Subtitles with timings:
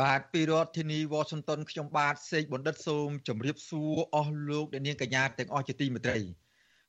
[0.00, 6.18] បាទពីរដ្ឋធានី Washington ខ្ញុំបាទសេកបណ្ឌិតសូមជម្រាបសួរអស់លោកអ្នកនាងកញ្ញាទាំងអស់ជាទីមេត្រី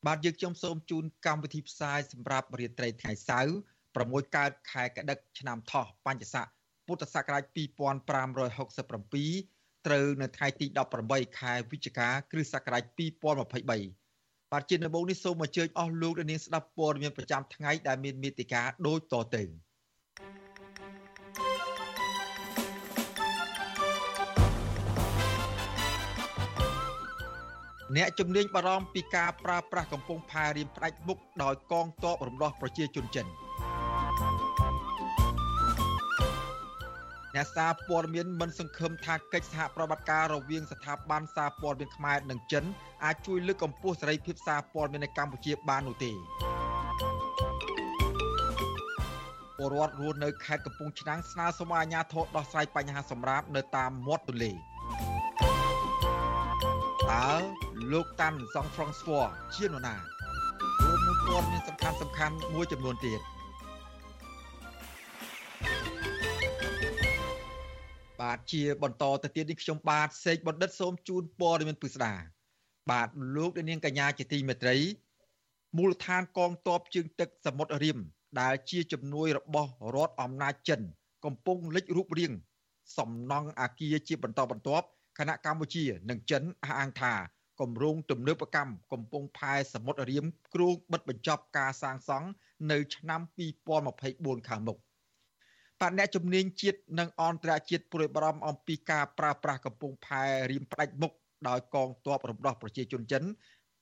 [0.07, 3.53] បាទយើងខ្ញុំសូមជូនកម្មវិធីផ្សាយសម្រាប់រាត្រីថ្ងៃសៅរ៍
[3.93, 6.47] 6កើតខែកដិកឆ្នាំថោះបញ្ញស័ក
[6.87, 10.65] ពុទ្ធសករាជ2567ត្រូវនៅថ្ងៃទី
[11.03, 19.43] 18ខែវិច្ឆិកាគ្រិស្តសករាជ2023បាទជាដំបូងនេះសូមអញ្ជើញអស់លោកនាងស្ដាប់ព័ត៌មានប្រចាំថ្ងៃដែលមានមេតិការដូចតទៅ
[27.95, 33.25] អ្នកជំនាញបារម្ភពីការប្រើប្រាស់កំពង់ផែរៀមផ្ដាច់មុខដោយកងទ័ពរំដោះប្រជាជនចិន។
[37.35, 42.63] អ្នកសារព័ត៌មានមិនសង្ឃឹមថាកិច្ចសហប្រតិបត្តិការរវាងស្ថាប័នសារព័ត៌មានខ្មែរនិងចិន
[43.03, 46.11] អាចជួយលើកកម្ពស់សេរីភាពសារព័ត៌មាននៅកម្ពុជាបាននោះទេ
[49.57, 54.51] ពលរដ្ឋរស់នៅខេត្តកំពង់ឆ្នាំងស្នើសុំអាជ្ញាធរដោះស្រាយបញ្ហាសម្រាប់នៅតាមមាត់ទន្លេ
[57.11, 59.95] តើ លោកតាន់សង់ហ្វ្រង់ស្វ័រជានរណា
[60.83, 63.19] រួមនឹងព័ត៌មានសំខាន់សំខាន់មួយចំនួនទៀត
[68.21, 72.13] បាទជាបន្តទៅទៀតនេះខ្ញុំបាទសេកបណ្ឌិតសូមជូនព័ត៌មានពិស្ដា
[72.91, 74.77] បាទលោកនាងកញ្ញាជាទីមេត្រី
[75.77, 77.97] មូលដ្ឋានកងទ័ពជើងទឹកសមុទ្ររៀម
[78.41, 80.81] ដែលជាជំនួយរបស់រដ្ឋអំណាចចិន
[81.25, 82.33] កំពុងលេចរូបរាង
[82.97, 84.85] សំណង់អាគារជាបន្តបន្ទាប់
[85.17, 87.13] គណៈកម្ពុជា និងចិនអះអាងថា
[87.63, 92.27] គម្រោងទំនើបកម្មកំពុងផែសមុទ្ររៀមគ្រោងបិទបញ្ចប់ការសាងសង់
[92.71, 93.21] នៅឆ្នាំ
[93.83, 94.79] 2024ខាងមុខ។
[95.83, 101.11] បអ្នកជំនាញជាតិនិងអន្តរជាតិព្រួយបារម្ភអំពីការប្រើប្រាស់កំពង់ផែរៀមផ្ដាច់មុខ
[101.47, 103.23] ដោយកងទ័ពរំដោះប្រជាជនចិន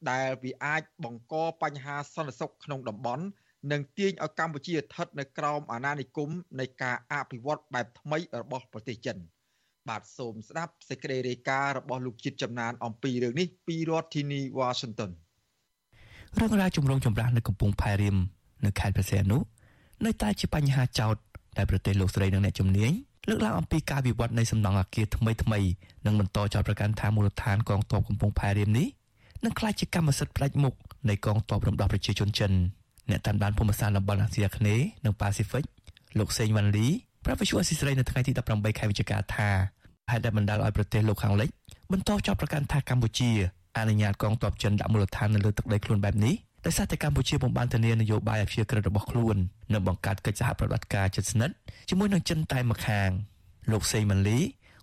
[0.10, 3.26] ដែលវាអាចបង្កបញ្ហាសន្តិសុខក្នុងតំបន់
[3.72, 9.18] និងទាញឲ្យកម្ពុជាស្ថិតនៅក្រោមអាណានិគមនៃការអភិវឌ្ឍបែបថ្មីរបស់ប្រទេសចិន
[9.90, 15.12] បាទសូមស្ដាប់សេចក្តីរាយការណ៍របស់លោកជាតិចំណានអំពីរឿងនេះពីរដ្ឋធានី Washington
[16.40, 18.18] រឿងរ៉ាវជំរងចម្រាស់នៅកំពង់ផែរៀម
[18.66, 19.38] នៅខេត្តព្រះសីហនុ
[20.06, 21.16] នៅតែជាបញ្ហាចោទ
[21.58, 22.92] ដែលប្រទេសលោកស្រីនិងអ្នកជំនាញ
[23.30, 25.60] លើកឡើងអំពីការវិវត្តនៃសំណង់អគារថ្មីថ្មី
[26.06, 28.88] និងបន្តចោទប្រកាន់ថាមូលដ្ឋានកងទ័ពកំពង់ផែរៀមនេះ
[29.44, 30.74] នឹងក្លាយជាកម្មសិទ្ធិផ្ដាច់មុខ
[31.10, 32.52] នៃកងទ័ពរំដោះប្រជាជនចិន
[33.10, 35.64] អ្នកតាមដានភូមិសាស្ត្រតំបន់អាស៊ីអាគ្នេយ៍និងប៉ាស៊ីហ្វិក
[36.20, 36.88] លោកសេងវ៉ាន់លី
[37.26, 39.50] ប្រាប់វិសុអស៊ីស្រីនៅថ្ងៃទី18ខែវិច្ឆិកាថា
[40.12, 41.50] ហេតុដែលបណ្ដាលឲ្យប្រទេសលោកខាងលិច
[41.92, 43.32] បន្តចោទប្រកាន់ថាកម្ពុជា
[43.78, 49.36] អនុញ្ញាតកងទ័ពចិនដាក់មូលដ្ឋាននៅលើទឹកដីខ្លួនបែបនេះដោយសារតែកម្ពុជាពុំបានធានានយោបាយអភិជាក្រិតរបស់ខ្លួន
[49.74, 51.56] និងបង្កើតកិច្ចសហប្រតិបត្តិការជិតស្និទ្ធ
[51.90, 53.10] ជាមួយនឹងចិនតែម្ខាង
[53.72, 54.40] លោកសេម៉ាន់លី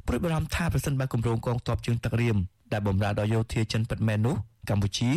[0.06, 2.36] ព្រួយបារម្ភថាប្រសិនបើគម្រោងកងទ័ពជើងទឹករៀម
[2.72, 4.36] ដែលបម្រើដល់យោធាចិនពិតមែននោះ
[4.70, 5.10] កម្ពុជា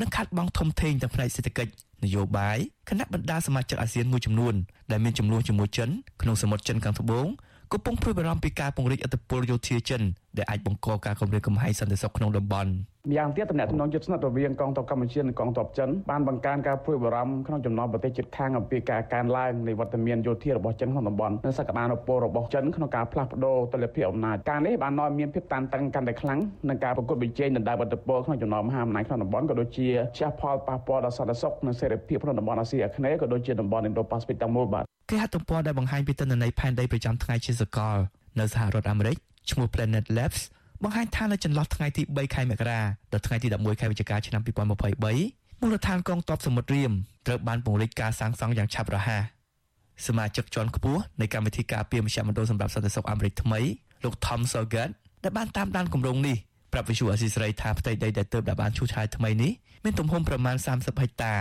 [0.00, 1.72] នឹងខាត់បងធំធេងទាំងផ្នែកសេដ្ឋកិច្ច
[2.04, 4.54] នយោបាយគណៈបណ្ដាសមាជិកអាស៊ានមួយចំនួន
[4.90, 5.88] ដែលមានចំនួនជាមួយចិន
[6.22, 7.26] ក្នុងសមុទ្រចិនខាងត្បូង
[7.72, 10.02] កំពុងព្រួយបារម្ភពីការពង្រីកឥទ្ធិពលយោធាចិន
[10.38, 12.70] ដែលអាចបង្កការគំរាមកំហែងសន្តិសុខក្នុងតំបន់
[13.08, 29.88] ម្យ៉ាងទៀតតំណែងជិតស្និទ្ធរវាងកងទ័ពកម្ពុជានិងកងទ័ពចិនបានបង្កើនការព្រួយបារម្ភក្នុងចំណោមប្រទេសជិតខាងអំពីការកើនឡើងនៃវត្តមានយោធារបស់ចិនក្នុងតំបន់និងសក្តានុពលរបស់ចិនក្នុងការផ្លាស់ប្ដូរទិដ្ឋភាពអំណាចការនេះបាននាំមានភាពតានតឹងកាន់តែខ្លាំងនឹងការប្រកួតប្រជែងដណ្ដើមឥទ្ធិពលក្នុងចំណោមមហាអំណាចក្នុងតំបន់ក៏ដូចជា
[30.18, 37.96] ជះផលប៉ះពាល់ដល់សន្តិសុខនិងសេរីភាពក្នុងតំបន់អាស៊ីអាគ្នេយ៍ក៏ដូចជាតំបន់ Indo-Pacific ទាំងមូលបាទ គេហទំព័រដែលបង្ហាញពីទិន្នន័យផែនដីប្រចាំថ្ងៃជាសកល
[38.38, 39.16] នៅសហរដ្ឋអាមេរិក
[39.50, 40.40] ឈ្មោះ Planet Labs
[40.82, 42.80] បង្ហាញថានៅចន្លោះថ្ងៃទី3ខែមករា
[43.12, 46.92] ដល់ថ្ងៃទី11ខែវិច្ឆិកាឆ្នាំ2023មូលដ្ឋានកងទ័ពសមុទ្ររៀម
[47.26, 49.22] ត្រូវបានពង្រីកការសាងសង់យ៉ាងឆាប់រហ័ស
[50.06, 53.60] សមាជិកជាន់ខ្ពស់នៃកម្មវិធីការពារមជ្ឈមណ្ឌលសម្រាប់សន្តិសុខអាមេរិកថ្មី
[54.04, 54.90] លោក Tom Sorgat
[55.24, 56.36] ដែលបានតាមដានគម្រោងនេះ
[56.72, 59.52] ប្រាប់វិសុអស៊ីសេរីថាផ្ទៃដីដែលទើបដែលបានឈូសឆាយថ្មីនេះ
[59.84, 61.34] មានទំហំប្រមាណ30ហិកតា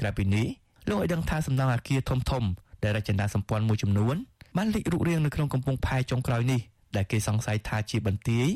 [0.00, 0.46] ក្រៅពីនេះ
[0.88, 2.44] លោកឲ្យដឹងថាសំណង់អគារធំធំ
[2.82, 4.16] ដែលរចនាសម្ព័ន្ធមួយចំនួន
[4.56, 6.60] បានលេចរូបរាងនៅក្នុងកំពង់ផែចុងក្រោយនេះ
[6.96, 8.46] ដែលគេសង្ស័យថាជាបន្ទាយ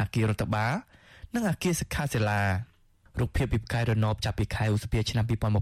[0.00, 0.74] អគាររដ្ឋបាល
[1.34, 2.42] និងអគារសិក្ខាសាលា
[3.20, 5.54] រូបភាពពីផ្កាយរណបចាប់ពីខែឧសភាឆ្នាំ2023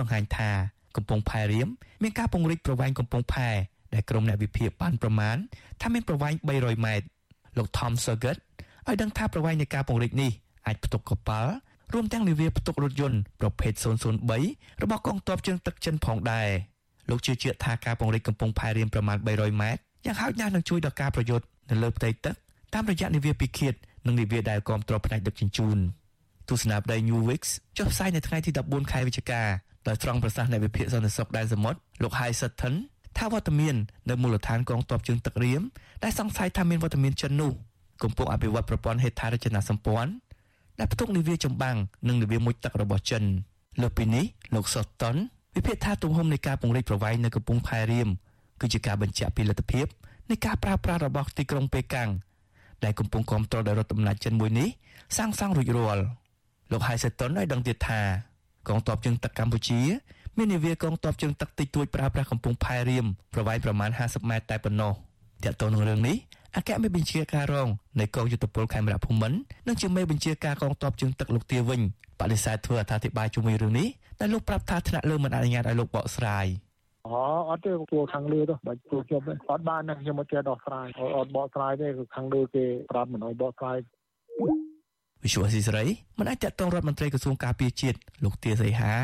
[0.00, 0.50] បង្ហាញថា
[0.96, 1.68] កំពង់ផែរៀម
[2.02, 3.48] មានការពង្រីកប្រវែងកំពង់ផែ
[3.94, 5.36] ដែលក្រុមអ្នកវិភាគបានប្រមាណ
[5.80, 7.06] ថាមានប្រវែង300ម៉ែត្រ
[7.56, 8.36] លោក Tom Surgut
[8.86, 10.30] ឲ្យដឹងថាប្រវែងនៃការពង្រីកនេះ
[10.66, 11.52] អាចផ្ទុកកប៉ាល់
[11.94, 13.72] រួមទាំងនាវាផ្ទុករថយន្តប្រភេទ
[14.28, 16.48] 003របស់កងទ័ពជើងទឹកចិនផងដែរ
[17.10, 22.34] លោកជឿជាក់ថាការពង្រីកកំពង់ផែរៀមប្រមាណ300ម៉ែត្រយ៉ាងហោចណាស់នឹងជួយដល់ការប្រយុទ្ធនៅលើផ្ទៃទឹក
[22.74, 23.74] តាមរយៈនាវាពិឃាត
[24.06, 25.78] និងនាវាដែលគ្រប់គ្រងផ្នែកដឹកជញ្ជូន
[26.48, 29.42] ទស្សនាបដី New Weeks ចុះផ្សាយនៅថ្ងៃទី14ខែវិច្ឆិកា
[29.88, 32.74] ដោយត្រង់ប្រសាសន៍នៃវិភាគសន្តិសុខដែនសមុទ្រលោក Hai Sutton
[33.18, 33.76] ថាវត្តមាន
[34.10, 35.62] នៅមូលដ្ឋានកងទ័ពជើងទឹករៀម
[36.04, 37.52] ដែលសង្ស័យថាមានវត្តមានចិននោះ
[38.02, 40.12] កំពុងអភិវឌ្ឍប្រព័ន្ធហេដ្ឋារចនាសម្ព័ន្ធ
[40.78, 41.76] ដែលផ្ទុកនាវាចម្បាំង
[42.08, 43.22] និងនាវាមុជទឹករបស់ចិន
[43.82, 44.24] លើពីនេះ
[44.54, 45.16] លោក Sutton
[45.56, 48.08] វិភាគថាទំហំនៃការពង្រីកប្រវែងនៅកំពង់ផែរៀម
[48.60, 49.86] គឺជាការបញ្ជាក់ពីលទ្ធភាព
[50.30, 52.10] នៃការប្រើប្រាស់របស់ទីក្រុងប៉េកាំង
[52.84, 54.68] ដែលកំពុងគ្រប់គ្រងដោយរដ្ឋអំណាចចិនមួយនេះ
[55.16, 56.02] សាងសង់រួចរាល់
[56.72, 58.00] លោកហៃសេតុនឲ្យដឹងទៀតថា
[58.68, 59.80] កងទ័ពជើងទឹកកម្ពុជា
[60.36, 64.92] មាននាវាកងទ័ពជើងទឹកតិចតួចប្រើប្រាស់កំពង់ផែរៀមប្រវែងប្រមាណ50ម៉ែត្រតែប៉ុណ្ណោះ
[65.44, 66.16] ទាក់ទងនឹងរឿងនេះ
[66.56, 67.68] អគ្គមេបញ្ជាការរង
[68.00, 71.80] នៃកងយុទ្ធពលខេមរៈភូមិន្ទនិងជាមេបញ្ជាការកងទ័ពជើងទឹកលោកទាវិញ
[72.20, 73.88] បដិសេធធ្វើអត្ថាធិប្បាយជាមួយរឿងនេះ
[74.18, 76.46] តែលោកប្រាប់ថាថ្នាក់លើមិនអនុញ្ញាតឲ្យលោកបកស្រាយ
[77.06, 77.12] អូ
[77.50, 80.86] អត់ទេគួរខាងលើទៅបាច់គួរខ្ញុំអត់បានណាខ្ញុំអត់ចេះដោះស្រាយ
[81.18, 83.76] អត់បកស្រាយទេគឺខាងលើគេប្រាប់មិនឲ្យបកស្រាយ
[85.24, 85.84] វិសុវស៊ីស្រី
[86.18, 88.94] មិនអាចតតងរដ្ឋមន្ត្រីក្រសួងការពារជាតិលោកទាសីហា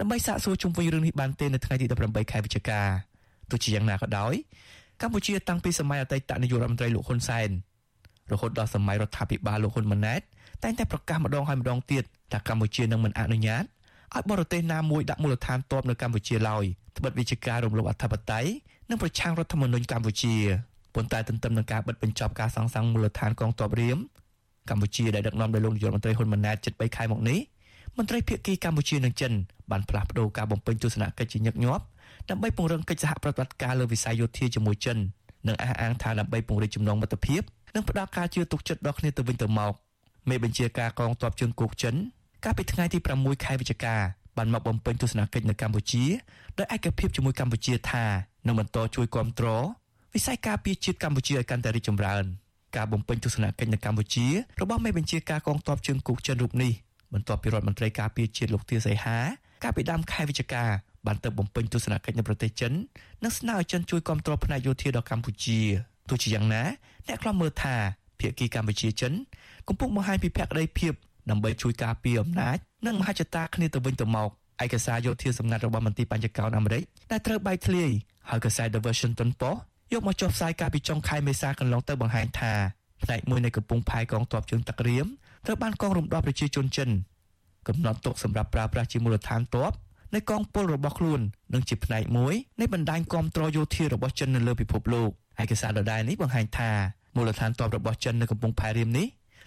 [0.00, 2.80] ដើម្បីសាកសួរជុំវិញរឿងនេះបានទេនៅថ្ងៃទី18ខែវិច្ឆិកា
[3.50, 4.34] ទោះជាយ៉ាងណាក៏ដោយ
[5.00, 7.50] កម្ពុជាតាំងពីសម័យអតីតនាយករដ្ឋមន្ត្រីលោកហ៊ុនសែន
[8.32, 10.20] រហូតដល់សម័យរដ្ឋាភិបាលលោកហ៊ុនម៉ាណែត
[10.62, 13.64] តែងតែប្រកាសម្ដងហើយម្ដងទៀតថាកម្ពុជានឹងមិនអនុញ្ញាត
[14.16, 16.64] ឲ្យបរទេសណាមួយដាក់មូលដ្ឋានទ័ពនៅកម្ពុជាឡើយ
[16.98, 18.50] ត្បិតវិជាការរំលោភអធិបតេយ្យ
[18.88, 20.34] និងប្រឆាំងរដ្ឋធម្មនុញ្ញកម្ពុជា
[20.94, 23.98] ប៉ុន្តែទន្ទឹមនឹងការបិទបញ្ចប់ការសាងសង់មូលដ្ឋានកងទ័ពរៀម
[24.70, 27.38] កម្ពុជាដែលដឹកនាំដោយលោកនាយករដ្ឋមន្ត្រីហ៊ុនម៉ាណែតជិត3ខែមកនេះ
[27.96, 29.32] មន្ត្រីភាគីកម្ពុជានិងចិន
[29.70, 31.84] បានផ្លាស់ប្តូរការបំពេញទស្សនកិច្ចជាញឹកញាប់
[32.30, 34.96] ដើម្បីពង្រឹងកិច្ចសហប្រតិបត្តិការលើវិស័យយោធាជាមួយចិន
[35.46, 37.42] និងអះអាងថាដើម្បីពង្រីកចំណងមិត្តភាព
[37.74, 39.72] និងផ្តល់ការជឿទុកចិត្តដល់គ្នាទៅវិញទៅមក
[40.28, 41.94] មេបញ្ជាការកងទ័ពជើងគោកចិន
[42.44, 43.96] កាលពីថ្ងៃទី6ខែវិច្ឆិកា
[44.36, 46.04] បានមកបំពេញទស្សនកិច្ចនៅកម្ពុជា
[46.58, 48.04] ដោយឯកភាពជាមួយកម្ពុជាថា
[48.46, 49.64] នឹងបន្តជួយគ្រប់គ្រង
[50.14, 52.24] វិស័យការពារជាតិកម្ពុជាឲ្យកាន់តែរីកចម្រើន
[52.76, 54.26] ការបំពេញទស្សនកិច្ចនៅកម្ពុជា
[54.60, 56.72] របស់មេបញ្ជាការកងទ័ពជើងគោកចិនរូបនេះ
[57.14, 59.18] បន្ទាប់ពីរដ្ឋមន្ត្រីការពារជាតិលោកទាសីហា
[59.62, 60.64] កាលពីដើមខែវិច្ឆិកា
[61.06, 62.72] បានទៅបំពេញទស្សនកិច្ចនៅប្រទេសចិន
[63.24, 65.60] និងស្នើឲ្យចិនជួយគ្រប់គ្រងផ្នែកយោធាដល់កម្ពុជា
[66.08, 66.62] ទោះជាយ៉ាងណា
[67.06, 67.76] អ្នកខ្លំមើលថា
[68.20, 69.12] ភាគីកម្ពុជាចិន
[69.68, 70.94] កំពុងបង្ហាញពីភក្តីភាព
[71.30, 72.56] ដើម្បីជួយការពារអំណាច
[72.86, 74.30] និងមហិច្ឆតាគ្នាទៅវិញទៅមក
[74.64, 77.90] ឯកសារយោធាសម្ងាត់របស់មន្ទីរបញ្ចកោណអាមេរិកដែលត្រូវបែកធ្លាយ
[78.30, 79.58] ហើយកសែត The Washington Post
[79.92, 82.52] យកមកចុះផ្សាយកាលពីចុងខែមេសាកន្លងទៅបង្ហាញថា
[83.02, 85.06] ផ្នែកមួយនៃកំពង់ផែកងទ័ពជើងទឹករៀម
[85.46, 86.90] ត្រូវបានកងរំដោះប្រជាជនចិន
[87.68, 89.72] កំណត់ទុកសម្រាប់ប្រើប្រាស់ជាមូលដ្ឋានទ័ព
[90.14, 91.20] នៃកងពលរបស់ខ្លួន
[91.54, 95.10] និងជាផ្នែកមួយនៃបណ្ដាញគាំទ្រយោធារបស់ចិននៅលើពិភពលោក
[95.42, 96.70] ឯកសារដដែលនេះបង្ហាញថា
[97.16, 99.06] មូលដ្ឋានទ័ពរបស់ចិននៅកំពង់ផែរៀមនេះ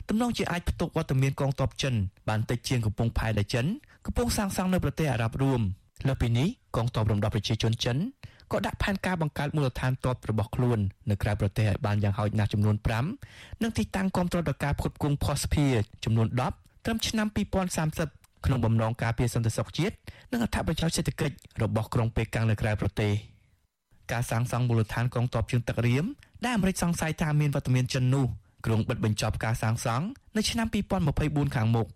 [0.09, 1.93] ទំនងជាអាចផ្ទុកវត្តមានកងទ័ពចិន
[2.29, 3.65] បានតិចជាងកំពង់ផែដែលចិន
[4.05, 5.61] កំពុងសាងសង់នៅប្រទេសអារ៉ាប់រួម
[6.07, 7.97] លើពីនេះកងទ័ពរំដោះប្រជាជនចិន
[8.51, 10.79] ក៏ដាក់ផែនការបង្កើតមូលដ្ឋានទ័ពរបស់ខ្លួន
[11.09, 12.75] នៅក្រៅប្រទេសឲ្យបានយ៉ាងហោចណាស់ចំនួន
[13.19, 15.73] 5និងទីតាំងគ្រប់គ្រងដល់ការផ្គត់ផ្គង់ភស្តុភារ
[16.03, 17.27] ចំនួន10ត្រឹមឆ្នាំ
[17.87, 19.95] 2030ក្នុងបំណងការពារសន្តិសុខជាតិ
[20.31, 23.11] និងអត្ថប្រយោជន៍សេដ្ឋកិច្ចរបស់ក្រុងប៉េកាំងនៅក្រៅប្រទេស
[24.11, 26.05] ការសាងសង់មូលដ្ឋានកងទ័ពជើងទឹករៀម
[26.43, 28.27] ដែលអាមេរិកសង្ស័យថាមានវត្តមានចិននោះ
[28.67, 30.05] គ្រងបិទបញ្ចប់ការសាងសង់
[30.37, 30.67] នៅឆ្នាំ
[31.11, 31.87] 2024ខាងមុខ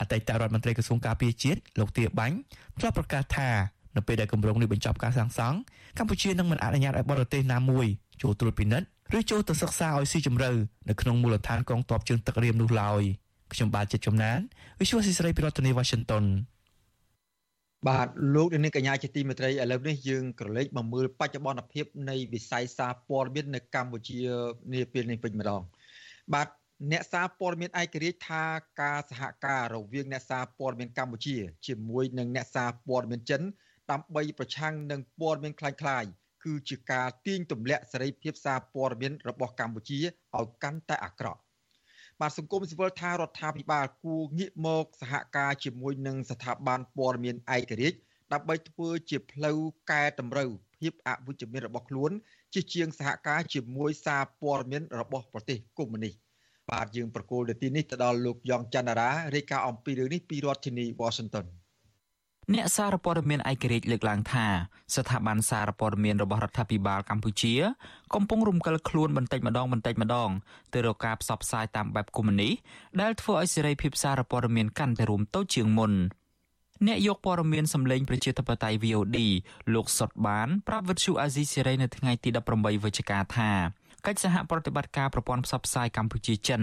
[0.00, 2.36] អតីតរដ្ឋមន្ត្រីក្រសួងការពារជាតិលោកទាបាញ់
[2.78, 3.50] ធ្លាប់ប្រកាសថា
[3.96, 5.56] នៅពេលដែលគម្រោងនេះបញ្ចប់ការសាងសង់
[5.98, 7.86] កម្ពុជានឹងមិនអនុញ្ញាតឲ្យបរទេសណាមួយ
[8.22, 8.86] ចូលត្រួតពិនិត្យ
[9.18, 10.50] ឬចូលទៅសិក្សាឲ្យស៊ីជម្រៅ
[10.88, 13.02] នៅក្នុងមូលដ្ឋានកងទ័ពជើងទឹករៀមនោះឡើយ
[13.52, 14.38] ខ្ញុំបាទចិត្តចំណាន
[14.78, 16.24] Visual ស៊ីស្រីពីរដ្ឋធានី Washington
[17.88, 24.20] បាទលោកនាងកញ្ញាជាទីមេត្រីឥឡូវនេះយើងក្រឡេកមកមើលបច្ចុប្បន្នភាពនៃវិស័យសារព័ត៌មាននៅកម្ពុជា
[24.74, 25.62] នាពេលនេះវិញម្ដង
[26.33, 26.47] បាទ
[26.91, 28.43] អ្នកសារព័ត៌មានឯករាជ្យថា
[28.81, 31.37] ការសហការរវាងអ្នកសារព័ត៌មានកម្ពុជា
[31.67, 33.41] ជាមួយនឹងអ្នកសារព័ត៌មានចិន
[33.91, 36.09] ដើម្បីប្រឆាំងនឹងព័ត៌មានคล้ายៗ
[36.45, 39.99] គឺជាការទាញទម្លាក់សេរីភាពសារព័ត៌មានរបស់កម្ពុជា
[40.37, 41.39] ឲ្យកាន់តែអាក្រក់
[42.21, 47.97] បាទសង្គមស៊ីវិលថារដ្ឋាភិបាលគួរងាកមកសហការជាមួយនឹងស្ថាប័នព័ត៌មានឯករាជ្យ
[48.33, 49.57] ដើម្បីធ្វើជាផ្លូវ
[49.91, 52.11] កែតម្រូវភាពអវិជ្ជមានរបស់ខ្លួន
[52.54, 56.14] ជាជាងសហការជាមួយសារព័ត៌មានរបស់ប្រទេសកុម្មុយនីស
[56.70, 61.46] បាទយើងប្រកូលនាទីនេះទៅដល់លោកយ៉ងច័ន្ទរារាយការណ៍អំពីរឿងនេះពីរដ្ឋធានី Washington
[62.54, 64.46] អ្នកសារព័ត៌មានឯករាជ្យលើកឡើងថា
[64.94, 67.54] ស្ថាប័នសារព័ត៌មានរបស់រដ្ឋាភិបាលកម្ពុជា
[68.14, 70.30] កំពុងរំកិលខ្លួនបន្តិចម្ដងបន្តិចម្ដង
[70.74, 72.52] ទៅរកការផ្សព្វផ្សាយតាមបែបកុម្មុយនីស
[73.00, 75.92] ដែលធ្វើឲ្យសេរីភាពសារព័ត៌មានកាន់តែរួមតូចជាងមុន
[76.86, 79.18] អ្នកយកព័ត៌មានសម្លេងប្រជាធិបតេយ្យ VOD
[79.74, 83.50] លោកសុតបានប្រាប់វិទ្យុអាស៊ីសេរីនៅថ្ងៃទី18វិច្ឆិកាថា
[84.06, 86.62] កិច្ចសហប្រតិបត្តិការប្រព័ន្ធផ្សព្វផ្សាយកម្ពុជាចិន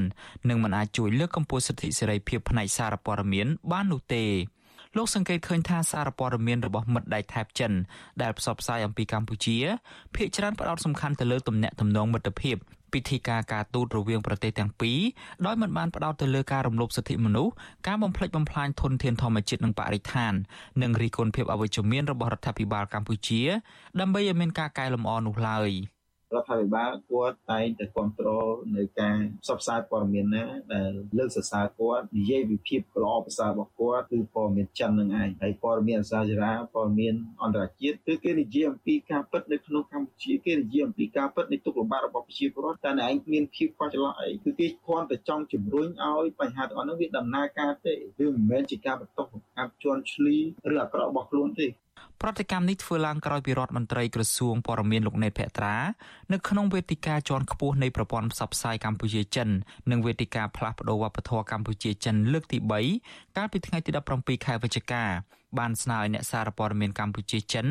[0.50, 4.24] នឹងមិនអាចជួយលើកកម្ពស់សិទ្ធិសេរីភាពផ្នែកសារព័ត៌មានបាននោះទេ
[4.98, 7.72] លោកសង្កេតឃើញថាសារព័ត៌មានរបស់មិត្តដៃថៃចិន
[8.22, 9.58] ដែលផ្សព្វផ្សាយអំពីកម្ពុជា
[10.16, 12.56] ភាគច្រើនផ្ដោតសំខាន់ទៅលើទំនាក់ទំនងមិត្តភាព
[12.94, 15.00] ពិធីការការទូតរវាងប្រទេសទាំងពីរ
[15.46, 17.54] ដោយមិនបានផ្ដោតទៅលើការរំលោភសិទ្ធិមនុស្ស
[17.88, 20.34] ការបំផ្លិចបំផ្លាញធនធានធម្មជាតិនិងបរិស្ថាន
[20.82, 23.42] និងរីគុណភាពអវិជ្ជមានរបស់រដ្ឋាភិបាលកម្ពុជា
[24.00, 25.72] ដើម្បីឲ្យមានការកែលម្អនោះឡើយ។
[26.34, 50.38] រដ្ឋាភិបាលគាត់តែងតែគ្រប់គ្រងនៅការផ្សព្វផ្សាយព័ត៌មានណាដែលលើកសរសើរគាត់និយាយវិភាគល្អប្រសើររបស់គាត់គឺព័ត៌មានចិននឹងឯងហើយព័ត៌មានអសាចារាព័ត៌មានអន្តរជាតិគឺគេនិយាយអំពីការពិតនៅក្នុងកម្ពុជាគេនិយាយអំពីការពិតនៃទុកលំបាករបស់ប្រជាពលរដ្ឋតែឯងមានភាពខ្វះចន្លោះអីគឺគេគ្រាន់តែចង់ជំរុញឲ្យបញ្ហាទាំងអស់នោះវាដំណើរការទេវាមិនមែនជាការបន្តបង្កាត់ជន់ឈ្លី
[50.74, 51.68] ឬអាក្រក់របស់ខ្លួនទេ
[52.21, 55.77] ប្រតិកម្មនេះធ្វើឡើងក្រោយពីរដ្ឋមន្ត្រីក្រសួងព័ត៌មានលោកណេតភក្ត្រា
[56.33, 59.49] នៅក្នុងវេទិកាជាន់ខ្ពស់នៃប្រព័ន្ធផ្សព្វផ្សាយកម្ពុជាចិន
[59.91, 62.59] និងវេទិកាផ្លាស់ប្តូរវប្បធម៌កម្ពុជាចិនលើកទី
[62.99, 65.05] 3កាលពីថ្ងៃទី17ខែវិច្ឆិកា
[65.59, 67.67] បានស្នើឲ្យអ្នកសារព័ត៌មានកម្ពុជាចិន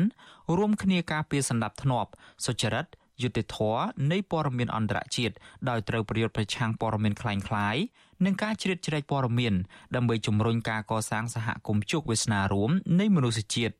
[0.56, 2.06] រួមគ្នាការពារសន្តិភាព
[2.46, 2.86] សុចរិត
[3.22, 5.34] យុត្តិធម៌នៃព័ត៌មានអន្តរជាតិ
[5.68, 7.82] ដោយត្រូវប្រយុទ្ធប្រឆាំងព័ត៌មានคล้ายៗ
[8.24, 9.54] និងការជ្រៀតជ្រែកព័ត៌មាន
[9.94, 13.74] ដើម្បីជំរុញការកសាងសហគមន៍ជោគវាសនារួមនៃមនុស្សជាតិ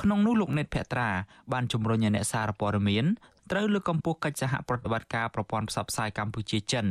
[0.00, 1.10] ក្នុងនោះលោកណេតភក្ត្រា
[1.52, 3.04] បានជំរុញឲ្យអ្នកសារព័ត៌មាន
[3.50, 6.86] ត្រូវលើកកម្ពស់កិច្ចសហប្រតិបត្តិការប្រព័ន្ធផ្សព្វផ្សាយកម្ពុជាចិន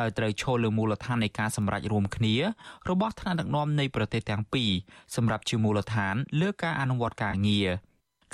[0.00, 2.34] ដោយត្រូវឈលលើមូលដ្ឋាននៃការសម្រេចរួមគ្នា
[2.90, 4.70] របស់ថ្នាក់ដឹកនាំនៃប្រទេសទាំងពីរ
[5.16, 7.68] សម្រាប់ជាមូលដ្ឋានលើការអនុវត្តការងារ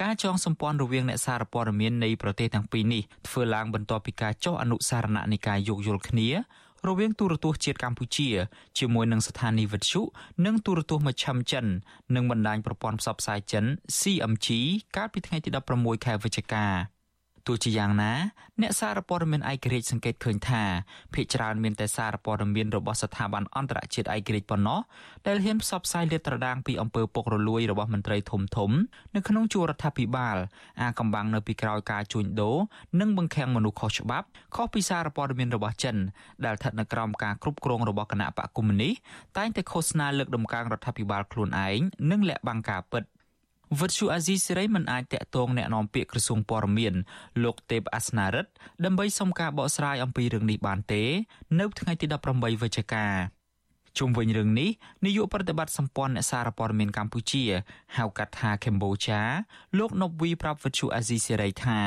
[0.03, 6.29] ការចងសម្ព័ន្ធរវាងអ្នកសារព័ត៌មាននៃប្រទេសទាំងពីរនេះធ្វើឡើងបន្ទាប់ពីការចុះអនុសារណៈនៃការយោគយល់គ្នា
[6.89, 8.29] រវាងទូរទស្សន៍ជាតិកម្ពុជា
[8.79, 10.03] ជាមួយនឹងស្ថានីយ៍វិទ្យុ
[10.47, 11.67] និងទូរទស្សន៍មជ្ឈិមចិន
[12.15, 13.65] និងបណ្ដាញប្រព័ន្ធផ្សព្វផ្សាយចិន
[13.99, 14.49] CMG
[14.97, 16.67] កាលពីថ្ងៃទី16ខែវិច្ឆិកា
[17.51, 18.13] ទោះជាយ៉ាងណា
[18.63, 20.63] អ្នកសារព័ត៌មានឯករាជ្យសង្កេតឃើញថា
[21.15, 24.81] ភាគច្រើនមានតែសារព័ត៌មានរបស់ស្ថាប័នអន្តរជាតិឯករាជ្យប៉ុណ្ណោះ
[25.27, 28.71] ដែលហ៊ានផ្សព្វផ្សាយលាតត្រដាងពីអំពើពុករលួយរបស់មន្ត្រីធំធំ
[29.15, 30.37] នៅក្នុងជួររដ្ឋាភិបាល
[30.81, 32.57] អាកំបាំងនៅពីក្រោយការជួញដូរ
[33.01, 34.27] និងបង្ខាំងមនុស្សខុសច្បាប់
[34.57, 35.97] ខុសពីសារព័ត៌មានរបស់ចិន
[36.45, 38.95] ដែលស្ថិតនៅក្រោមការគ្រប់គ្រងរបស់គណៈបកកុម្មុយនីស
[39.39, 41.81] តែងតែឃោសនាលើកដំកើងរដ្ឋាភិបាលខ្លួនឯង
[42.11, 43.05] និងលាក់បាំងការពិត។
[43.80, 46.94] វិទ្យុអាស៊ីសេរីមិនអាចតាក់ទងแนะនាំពាក្យក្រសួងព័ត៌មាន
[47.44, 48.52] លោកទេពអាសនារិទ្ធ
[48.86, 51.04] ដើម្បីសុំការបកស្រាយអំពីរឿងនេះបានទេ
[51.60, 53.06] នៅថ្ងៃទី18វិច្ឆិកា
[53.98, 54.70] ជុំវិញរឿងនេះ
[55.06, 57.44] នាយកប្រតិបត្តិសម្ព័ន្ធអ្នកសារព័ត៌មានកម្ពុជា
[57.98, 59.22] ហៅកាត់ថាកម្ពុជា
[59.78, 61.80] លោកណប់វីប្រាប់វិទ្យុអាស៊ីសេរីថា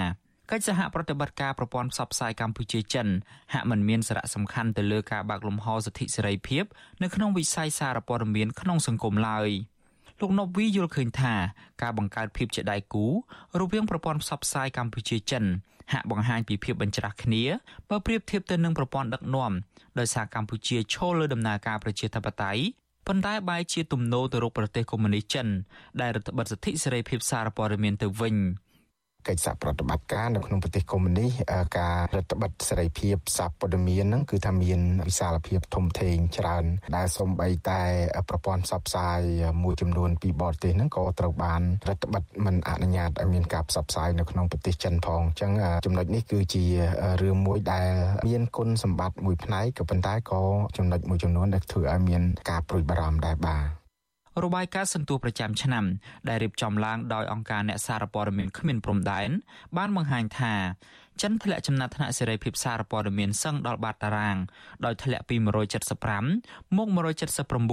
[0.50, 3.06] កិច្ចសហប្រតិបត្តិការប្រព័ន្ធផ្សព្វផ្សាយកម្ពុជាចិន
[3.52, 6.64] ហាក់មិនមានសារៈសំខាន់ទៅលើការបើកលំហសិទ្ធិសេរីភាព
[7.02, 9.50] នៅក្នុងវិស័យសារព័ត៌មានក្នុងសង្គមឡើយ។
[10.19, 11.33] លោកណប់វីយល់ឃើញថា
[11.81, 13.05] ការបង្កើតភាពជាដៃគូ
[13.59, 15.43] រវាងប្រព័ន្ធផ្សព្វផ្សាយកម្ពុជាចិន
[15.91, 17.43] ហាក់បង្ហាញពីភាពបញ្ច្រាស់គ្នា
[17.89, 19.51] បើប្រៀបធៀបទៅនឹងប្រព័ន្ធដឹកនាំ
[19.99, 22.63] ដោយសារកម្ពុជាឈលលើដំណើរការប្រជាធិបតេយ្យ
[23.07, 25.47] ប៉ុន្តែបែរជាទំនោរទៅរកប្រទេសកុម្មុយនីសចិន
[26.01, 28.35] ដែលរដ្ឋបិទសិទ្ធិសេរីភាពសារព័ត៌មានទៅវិញ។
[29.27, 31.31] កិច្ចសហប្រតិបត្តិការនៅក្នុងប្រទេសកុម្មុយនីស
[31.77, 36.65] ការរដ្ឋបិទសេរីភាពសារព័ត៌មានហ្នឹងគឺថាមានវិសាលភាពធំធេងច្រើន
[36.95, 37.81] ដែលសំបីតែ
[38.29, 39.19] ប្រព័ន្ធផ្សព្វផ្សាយ
[39.63, 45.51] មួយចំនួនពីបរទេសហ្នឹងក៏ត្រូវបានរដ្ឋបិទមិនអនុញ្ញាតឲ្យមានការផ្សព្វផ្សាយនៅក្នុងប្រទេសចិនផងអញ្ចឹង
[45.85, 46.65] ចំណុចនេះគឺជា
[47.21, 47.89] រឿងមួយដែល
[48.27, 50.41] មានគុណសម្បត្តិមួយផ្នែកក៏ប៉ុន្តែក៏
[50.77, 53.82] ចំណុចមួយចំនួនដែលធ្វើឲ្យមានការព្រួយបារម្ភដែរបាទ
[54.41, 55.85] របាយការណ៍សន្ទុះប្រចាំឆ្នាំ
[56.27, 59.29] ដែលរៀបចំឡើងដោយអង្គការអ្នកសារព័ត៌មានគ្មានព្រំដែន
[59.77, 60.53] បានបង្ហាញថា
[61.21, 64.37] ចិនធ្លាក់ចំណាត់ថ្នាក់សេរីភាពសារព័ត៌មានសឹងដល់បាតតារាង
[64.85, 65.35] ដោយធ្លាក់ពី
[66.11, 66.87] 175មក